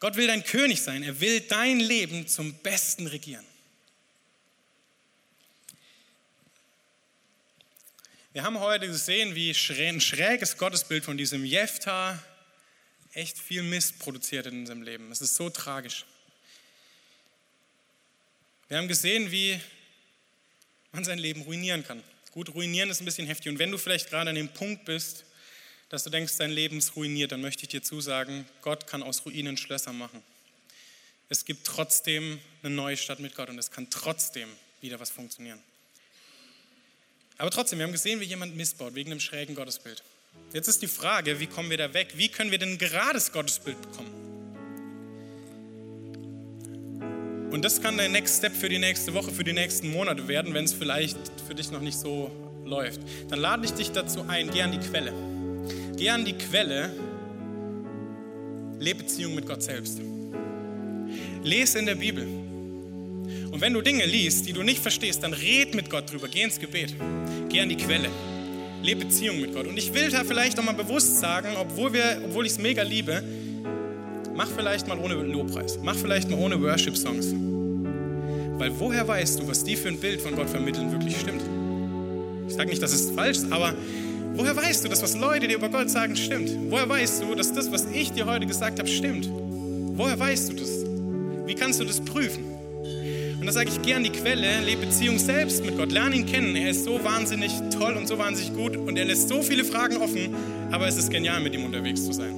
Gott 0.00 0.16
will 0.16 0.28
dein 0.28 0.44
König 0.44 0.80
sein. 0.80 1.02
Er 1.02 1.20
will 1.20 1.40
dein 1.40 1.80
Leben 1.80 2.28
zum 2.28 2.54
Besten 2.54 3.06
regieren. 3.08 3.44
Wir 8.34 8.42
haben 8.42 8.60
heute 8.60 8.86
gesehen, 8.86 9.34
wie 9.34 9.50
ein 9.50 10.00
schräges 10.02 10.58
Gottesbild 10.58 11.02
von 11.02 11.16
diesem 11.16 11.46
Jephtha 11.46 12.22
echt 13.14 13.38
viel 13.38 13.62
Mist 13.62 13.98
produziert 13.98 14.44
in 14.44 14.60
unserem 14.60 14.82
Leben. 14.82 15.10
Es 15.10 15.22
ist 15.22 15.34
so 15.34 15.48
tragisch. 15.48 16.04
Wir 18.68 18.76
haben 18.76 18.86
gesehen, 18.86 19.30
wie 19.30 19.58
man 20.92 21.04
sein 21.04 21.18
Leben 21.18 21.40
ruinieren 21.40 21.82
kann. 21.84 22.04
Gut, 22.32 22.54
ruinieren 22.54 22.90
ist 22.90 23.00
ein 23.00 23.06
bisschen 23.06 23.26
heftig. 23.26 23.50
Und 23.50 23.58
wenn 23.58 23.70
du 23.70 23.78
vielleicht 23.78 24.10
gerade 24.10 24.28
an 24.28 24.36
dem 24.36 24.48
Punkt 24.48 24.84
bist, 24.84 25.24
dass 25.88 26.04
du 26.04 26.10
denkst, 26.10 26.36
dein 26.36 26.50
Leben 26.50 26.76
ist 26.76 26.96
ruiniert, 26.96 27.32
dann 27.32 27.40
möchte 27.40 27.62
ich 27.62 27.70
dir 27.70 27.82
zusagen, 27.82 28.46
Gott 28.60 28.86
kann 28.86 29.02
aus 29.02 29.24
Ruinen 29.24 29.56
Schlösser 29.56 29.94
machen. 29.94 30.22
Es 31.30 31.46
gibt 31.46 31.66
trotzdem 31.66 32.38
eine 32.62 32.74
neue 32.74 32.98
Stadt 32.98 33.20
mit 33.20 33.34
Gott 33.34 33.48
und 33.48 33.58
es 33.58 33.70
kann 33.70 33.88
trotzdem 33.88 34.50
wieder 34.82 35.00
was 35.00 35.08
funktionieren. 35.08 35.62
Aber 37.38 37.50
trotzdem, 37.50 37.78
wir 37.78 37.86
haben 37.86 37.92
gesehen, 37.92 38.20
wie 38.20 38.24
jemand 38.24 38.56
missbaut 38.56 38.96
wegen 38.96 39.12
einem 39.12 39.20
schrägen 39.20 39.54
Gottesbild. 39.54 40.02
Jetzt 40.52 40.66
ist 40.66 40.82
die 40.82 40.88
Frage, 40.88 41.38
wie 41.38 41.46
kommen 41.46 41.70
wir 41.70 41.78
da 41.78 41.94
weg? 41.94 42.08
Wie 42.16 42.28
können 42.28 42.50
wir 42.50 42.58
denn 42.58 42.72
ein 42.72 42.78
gerades 42.78 43.32
Gottesbild 43.32 43.80
bekommen? 43.80 44.10
Und 47.50 47.64
das 47.64 47.80
kann 47.80 47.96
der 47.96 48.08
Next 48.08 48.38
Step 48.38 48.54
für 48.54 48.68
die 48.68 48.78
nächste 48.78 49.14
Woche, 49.14 49.30
für 49.30 49.44
die 49.44 49.52
nächsten 49.52 49.90
Monate 49.90 50.28
werden, 50.28 50.52
wenn 50.52 50.64
es 50.64 50.74
vielleicht 50.74 51.16
für 51.46 51.54
dich 51.54 51.70
noch 51.70 51.80
nicht 51.80 51.98
so 51.98 52.30
läuft. 52.64 53.00
Dann 53.28 53.38
lade 53.38 53.64
ich 53.64 53.72
dich 53.72 53.92
dazu 53.92 54.24
ein, 54.28 54.50
geh 54.50 54.62
an 54.62 54.72
die 54.72 54.78
Quelle. 54.78 55.12
Geh 55.96 56.10
an 56.10 56.24
die 56.24 56.34
Quelle, 56.34 56.92
lebe 58.78 59.02
Beziehung 59.02 59.34
mit 59.34 59.46
Gott 59.46 59.62
selbst. 59.62 60.00
Lese 61.42 61.78
in 61.78 61.86
der 61.86 61.94
Bibel. 61.94 62.47
Und 63.50 63.60
wenn 63.60 63.72
du 63.72 63.80
Dinge 63.80 64.04
liest, 64.04 64.46
die 64.46 64.52
du 64.52 64.62
nicht 64.62 64.80
verstehst, 64.80 65.22
dann 65.22 65.32
red 65.32 65.74
mit 65.74 65.88
Gott 65.90 66.10
drüber, 66.12 66.28
geh 66.28 66.42
ins 66.42 66.58
Gebet, 66.58 66.94
geh 67.48 67.60
an 67.60 67.68
die 67.68 67.76
Quelle, 67.76 68.08
lebe 68.82 69.06
Beziehung 69.06 69.40
mit 69.40 69.54
Gott. 69.54 69.66
Und 69.66 69.78
ich 69.78 69.92
will 69.94 70.10
da 70.10 70.24
vielleicht 70.24 70.56
nochmal 70.56 70.74
bewusst 70.74 71.18
sagen, 71.18 71.48
obwohl, 71.58 71.90
obwohl 72.24 72.46
ich 72.46 72.52
es 72.52 72.58
mega 72.58 72.82
liebe, 72.82 73.22
mach 74.34 74.48
vielleicht 74.48 74.86
mal 74.86 74.98
ohne 74.98 75.14
Lobpreis, 75.14 75.78
mach 75.82 75.96
vielleicht 75.96 76.30
mal 76.30 76.38
ohne 76.38 76.60
Worship-Songs. 76.60 77.34
Weil 78.58 78.78
woher 78.78 79.06
weißt 79.06 79.40
du, 79.40 79.48
was 79.48 79.64
die 79.64 79.76
für 79.76 79.88
ein 79.88 79.98
Bild 79.98 80.20
von 80.20 80.36
Gott 80.36 80.50
vermitteln, 80.50 80.92
wirklich 80.92 81.18
stimmt? 81.18 81.42
Ich 82.48 82.54
sage 82.54 82.68
nicht, 82.68 82.82
dass 82.82 82.92
es 82.92 83.10
falsch 83.10 83.38
ist, 83.38 83.52
aber 83.52 83.74
woher 84.34 84.54
weißt 84.54 84.84
du, 84.84 84.88
dass 84.88 85.02
was 85.02 85.16
Leute 85.16 85.48
dir 85.48 85.56
über 85.56 85.70
Gott 85.70 85.88
sagen, 85.88 86.16
stimmt? 86.16 86.50
Woher 86.70 86.88
weißt 86.88 87.22
du, 87.22 87.34
dass 87.34 87.52
das, 87.52 87.72
was 87.72 87.86
ich 87.86 88.12
dir 88.12 88.26
heute 88.26 88.46
gesagt 88.46 88.78
habe, 88.78 88.88
stimmt? 88.88 89.28
Woher 89.96 90.18
weißt 90.18 90.50
du 90.50 90.54
das? 90.54 90.84
Wie 91.46 91.54
kannst 91.54 91.80
du 91.80 91.84
das 91.84 92.00
prüfen? 92.00 92.57
Da 93.48 93.52
sage 93.52 93.70
ich, 93.70 93.80
geh 93.80 93.94
an 93.94 94.04
die 94.04 94.10
Quelle, 94.10 94.60
lebe 94.60 94.84
Beziehung 94.84 95.18
selbst 95.18 95.64
mit 95.64 95.78
Gott, 95.78 95.90
lerne 95.90 96.16
ihn 96.16 96.26
kennen. 96.26 96.54
Er 96.54 96.68
ist 96.68 96.84
so 96.84 97.02
wahnsinnig 97.02 97.50
toll 97.70 97.94
und 97.94 98.06
so 98.06 98.18
wahnsinnig 98.18 98.54
gut 98.54 98.76
und 98.76 98.98
er 98.98 99.06
lässt 99.06 99.30
so 99.30 99.40
viele 99.40 99.64
Fragen 99.64 99.96
offen, 99.96 100.34
aber 100.70 100.86
es 100.86 100.98
ist 100.98 101.10
genial, 101.10 101.40
mit 101.40 101.54
ihm 101.54 101.64
unterwegs 101.64 102.04
zu 102.04 102.12
sein. 102.12 102.34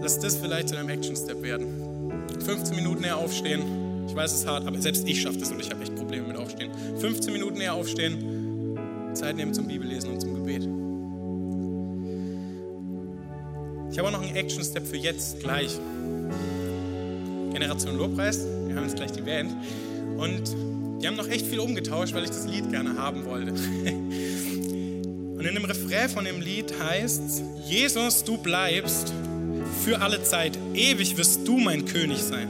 Lass 0.00 0.20
das 0.20 0.36
vielleicht 0.36 0.68
zu 0.68 0.76
einem 0.76 0.90
Action-Step 0.90 1.42
werden. 1.42 1.66
15 2.46 2.76
Minuten 2.76 3.02
eher 3.02 3.16
aufstehen. 3.16 3.64
Ich 4.06 4.14
weiß, 4.14 4.30
es 4.32 4.42
ist 4.42 4.46
hart, 4.46 4.64
aber 4.64 4.80
selbst 4.80 5.08
ich 5.08 5.20
schaffe 5.20 5.38
das 5.38 5.50
und 5.50 5.58
ich 5.58 5.68
habe 5.68 5.82
echt 5.82 5.96
Probleme 5.96 6.28
mit 6.28 6.36
Aufstehen. 6.36 6.70
15 7.00 7.32
Minuten 7.32 7.60
eher 7.60 7.74
aufstehen, 7.74 8.78
Zeit 9.12 9.38
nehmen 9.38 9.52
zum 9.52 9.66
Bibellesen 9.66 10.08
und 10.08 10.20
zum 10.20 10.34
Gebet. 10.34 10.62
Ich 13.90 13.98
habe 13.98 14.06
auch 14.06 14.12
noch 14.12 14.22
einen 14.22 14.36
Action-Step 14.36 14.86
für 14.86 14.98
jetzt 14.98 15.40
gleich. 15.40 15.80
Generation 17.62 17.96
Lobpreis, 17.96 18.40
wir 18.66 18.74
haben 18.74 18.82
jetzt 18.84 18.96
gleich 18.96 19.12
die 19.12 19.20
Band. 19.20 19.52
Und 20.18 20.42
die 21.00 21.06
haben 21.06 21.14
noch 21.14 21.28
echt 21.28 21.46
viel 21.46 21.60
umgetauscht, 21.60 22.12
weil 22.12 22.24
ich 22.24 22.30
das 22.30 22.44
Lied 22.48 22.68
gerne 22.70 22.96
haben 22.96 23.24
wollte. 23.24 23.52
Und 25.36 25.44
in 25.46 25.54
dem 25.54 25.64
Refrain 25.64 26.08
von 26.08 26.24
dem 26.24 26.40
Lied 26.40 26.74
heißt 26.80 27.42
Jesus, 27.68 28.24
du 28.24 28.36
bleibst 28.36 29.12
für 29.84 30.00
alle 30.00 30.24
Zeit, 30.24 30.58
ewig 30.74 31.16
wirst 31.16 31.46
du 31.46 31.58
mein 31.58 31.84
König 31.84 32.18
sein. 32.18 32.48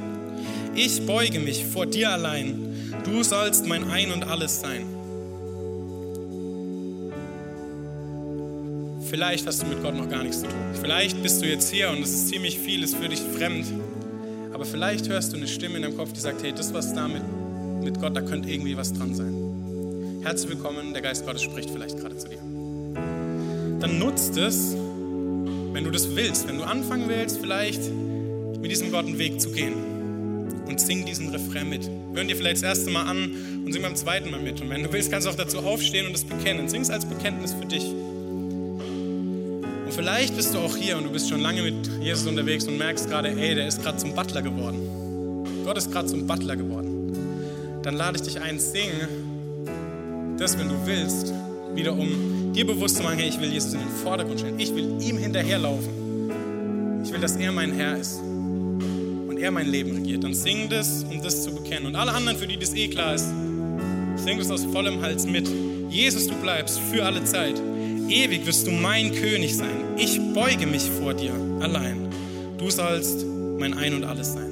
Ich 0.75 1.05
beuge 1.05 1.40
mich 1.40 1.66
vor 1.66 1.85
dir 1.85 2.11
allein, 2.11 2.94
du 3.05 3.22
sollst 3.22 3.66
mein 3.66 3.85
Ein 3.90 4.12
und 4.12 4.25
alles 4.25 4.61
sein. 4.61 4.87
Vielleicht 9.11 9.46
hast 9.46 9.61
du 9.61 9.66
mit 9.66 9.83
Gott 9.83 9.94
noch 9.94 10.09
gar 10.09 10.22
nichts 10.22 10.40
zu 10.40 10.46
tun. 10.46 10.59
Vielleicht 10.81 11.22
bist 11.22 11.42
du 11.42 11.46
jetzt 11.46 11.70
hier 11.70 11.90
und 11.90 12.03
es 12.03 12.14
ist 12.14 12.29
ziemlich 12.29 12.59
vieles 12.59 12.94
für 12.94 13.11
dich 13.11 13.20
fremd. 13.20 13.66
Aber 14.52 14.66
vielleicht 14.66 15.08
hörst 15.08 15.32
du 15.32 15.36
eine 15.36 15.48
Stimme 15.48 15.76
in 15.76 15.82
deinem 15.82 15.96
Kopf, 15.96 16.12
die 16.12 16.20
sagt, 16.20 16.42
hey, 16.42 16.52
das 16.52 16.74
was 16.74 16.94
da 16.94 17.08
mit, 17.08 17.22
mit 17.82 18.00
Gott, 18.00 18.14
da 18.14 18.20
könnte 18.20 18.50
irgendwie 18.50 18.76
was 18.76 18.92
dran 18.92 19.14
sein. 19.14 20.20
Herzlich 20.22 20.50
willkommen, 20.50 20.92
der 20.92 21.02
Geist 21.02 21.26
Gottes 21.26 21.42
spricht 21.42 21.70
vielleicht 21.70 21.98
gerade 21.98 22.16
zu 22.16 22.28
dir. 22.28 22.38
Dann 23.80 23.98
nutzt 23.98 24.36
es, 24.36 24.74
wenn 24.74 25.84
du 25.84 25.90
das 25.90 26.14
willst, 26.14 26.46
wenn 26.46 26.58
du 26.58 26.64
anfangen 26.64 27.08
willst, 27.08 27.38
vielleicht 27.38 27.80
mit 28.60 28.70
diesem 28.70 28.92
Gott 28.92 29.06
einen 29.06 29.18
Weg 29.18 29.40
zu 29.40 29.50
gehen. 29.50 29.72
Und 30.66 30.80
sing 30.80 31.04
diesen 31.04 31.28
Refrain 31.30 31.68
mit. 31.68 31.90
Hören 32.14 32.28
dir 32.28 32.36
vielleicht 32.36 32.56
das 32.56 32.62
erste 32.62 32.90
Mal 32.90 33.04
an 33.04 33.62
und 33.64 33.72
sing 33.72 33.82
beim 33.82 33.96
zweiten 33.96 34.30
Mal 34.30 34.40
mit. 34.40 34.60
Und 34.60 34.70
wenn 34.70 34.82
du 34.82 34.92
willst, 34.92 35.10
kannst 35.10 35.26
du 35.26 35.30
auch 35.30 35.34
dazu 35.34 35.58
aufstehen 35.58 36.06
und 36.06 36.14
es 36.14 36.24
bekennen. 36.24 36.68
Sing 36.68 36.82
es 36.82 36.90
als 36.90 37.04
Bekenntnis 37.04 37.52
für 37.52 37.66
dich. 37.66 37.84
Und 39.92 39.98
vielleicht 39.98 40.35
bist 40.37 40.55
du 40.55 40.59
auch 40.59 40.74
hier 40.74 40.96
und 40.96 41.05
du 41.05 41.11
bist 41.11 41.28
schon 41.28 41.40
lange 41.40 41.61
mit 41.61 41.74
Jesus 42.00 42.26
unterwegs 42.26 42.66
und 42.66 42.78
merkst 42.78 43.11
gerade, 43.11 43.28
ey, 43.28 43.55
der 43.55 43.68
ist 43.68 43.83
gerade 43.83 43.98
zum 43.98 44.14
Butler 44.14 44.40
geworden. 44.40 45.44
Gott 45.66 45.76
ist 45.76 45.92
gerade 45.92 46.09
zum 46.09 46.26
Butler 46.26 46.57
geworden. 46.57 47.12
Dann 47.83 47.96
lade 47.96 48.16
ich 48.16 48.22
dich 48.22 48.40
ein, 48.40 48.59
sing 48.59 48.88
das, 50.38 50.59
wenn 50.59 50.70
du 50.70 50.87
willst, 50.87 51.35
wieder 51.74 51.92
um 51.92 52.55
dir 52.55 52.66
bewusst 52.66 52.96
zu 52.96 53.02
machen, 53.02 53.18
hey, 53.18 53.28
ich 53.28 53.38
will 53.38 53.52
Jesus 53.52 53.74
in 53.74 53.81
den 53.81 53.90
Vordergrund 54.02 54.40
stellen. 54.40 54.59
Ich 54.59 54.74
will 54.74 54.96
ihm 55.02 55.18
hinterherlaufen. 55.18 57.02
Ich 57.05 57.12
will, 57.12 57.20
dass 57.20 57.37
er 57.37 57.52
mein 57.52 57.72
Herr 57.74 57.98
ist 57.98 58.18
und 59.28 59.37
er 59.38 59.50
mein 59.50 59.68
Leben 59.68 59.94
regiert. 59.94 60.24
Dann 60.24 60.33
sing 60.33 60.70
das, 60.70 61.05
um 61.05 61.20
das 61.22 61.44
zu 61.44 61.55
bekennen. 61.55 61.85
Und 61.88 61.96
alle 61.96 62.12
anderen, 62.12 62.38
für 62.38 62.46
die 62.46 62.57
das 62.57 62.72
eh 62.72 62.88
klar 62.88 63.14
ist, 63.14 63.26
sing 64.16 64.38
das 64.38 64.50
aus 64.50 64.64
vollem 64.64 65.02
Hals 65.02 65.26
mit. 65.26 65.46
Jesus, 65.90 66.28
du 66.28 66.35
bleibst 66.37 66.81
für 66.81 67.05
alle 67.05 67.22
Zeit. 67.24 67.61
Ewig 68.08 68.46
wirst 68.46 68.66
du 68.66 68.70
mein 68.70 69.12
König 69.12 69.56
sein. 69.56 69.96
Ich 69.96 70.20
beuge 70.34 70.66
mich 70.66 70.90
vor 70.90 71.14
dir 71.14 71.34
allein. 71.60 72.08
Du 72.58 72.70
sollst 72.70 73.24
mein 73.58 73.74
Ein 73.74 73.94
und 73.94 74.04
alles 74.04 74.32
sein. 74.32 74.51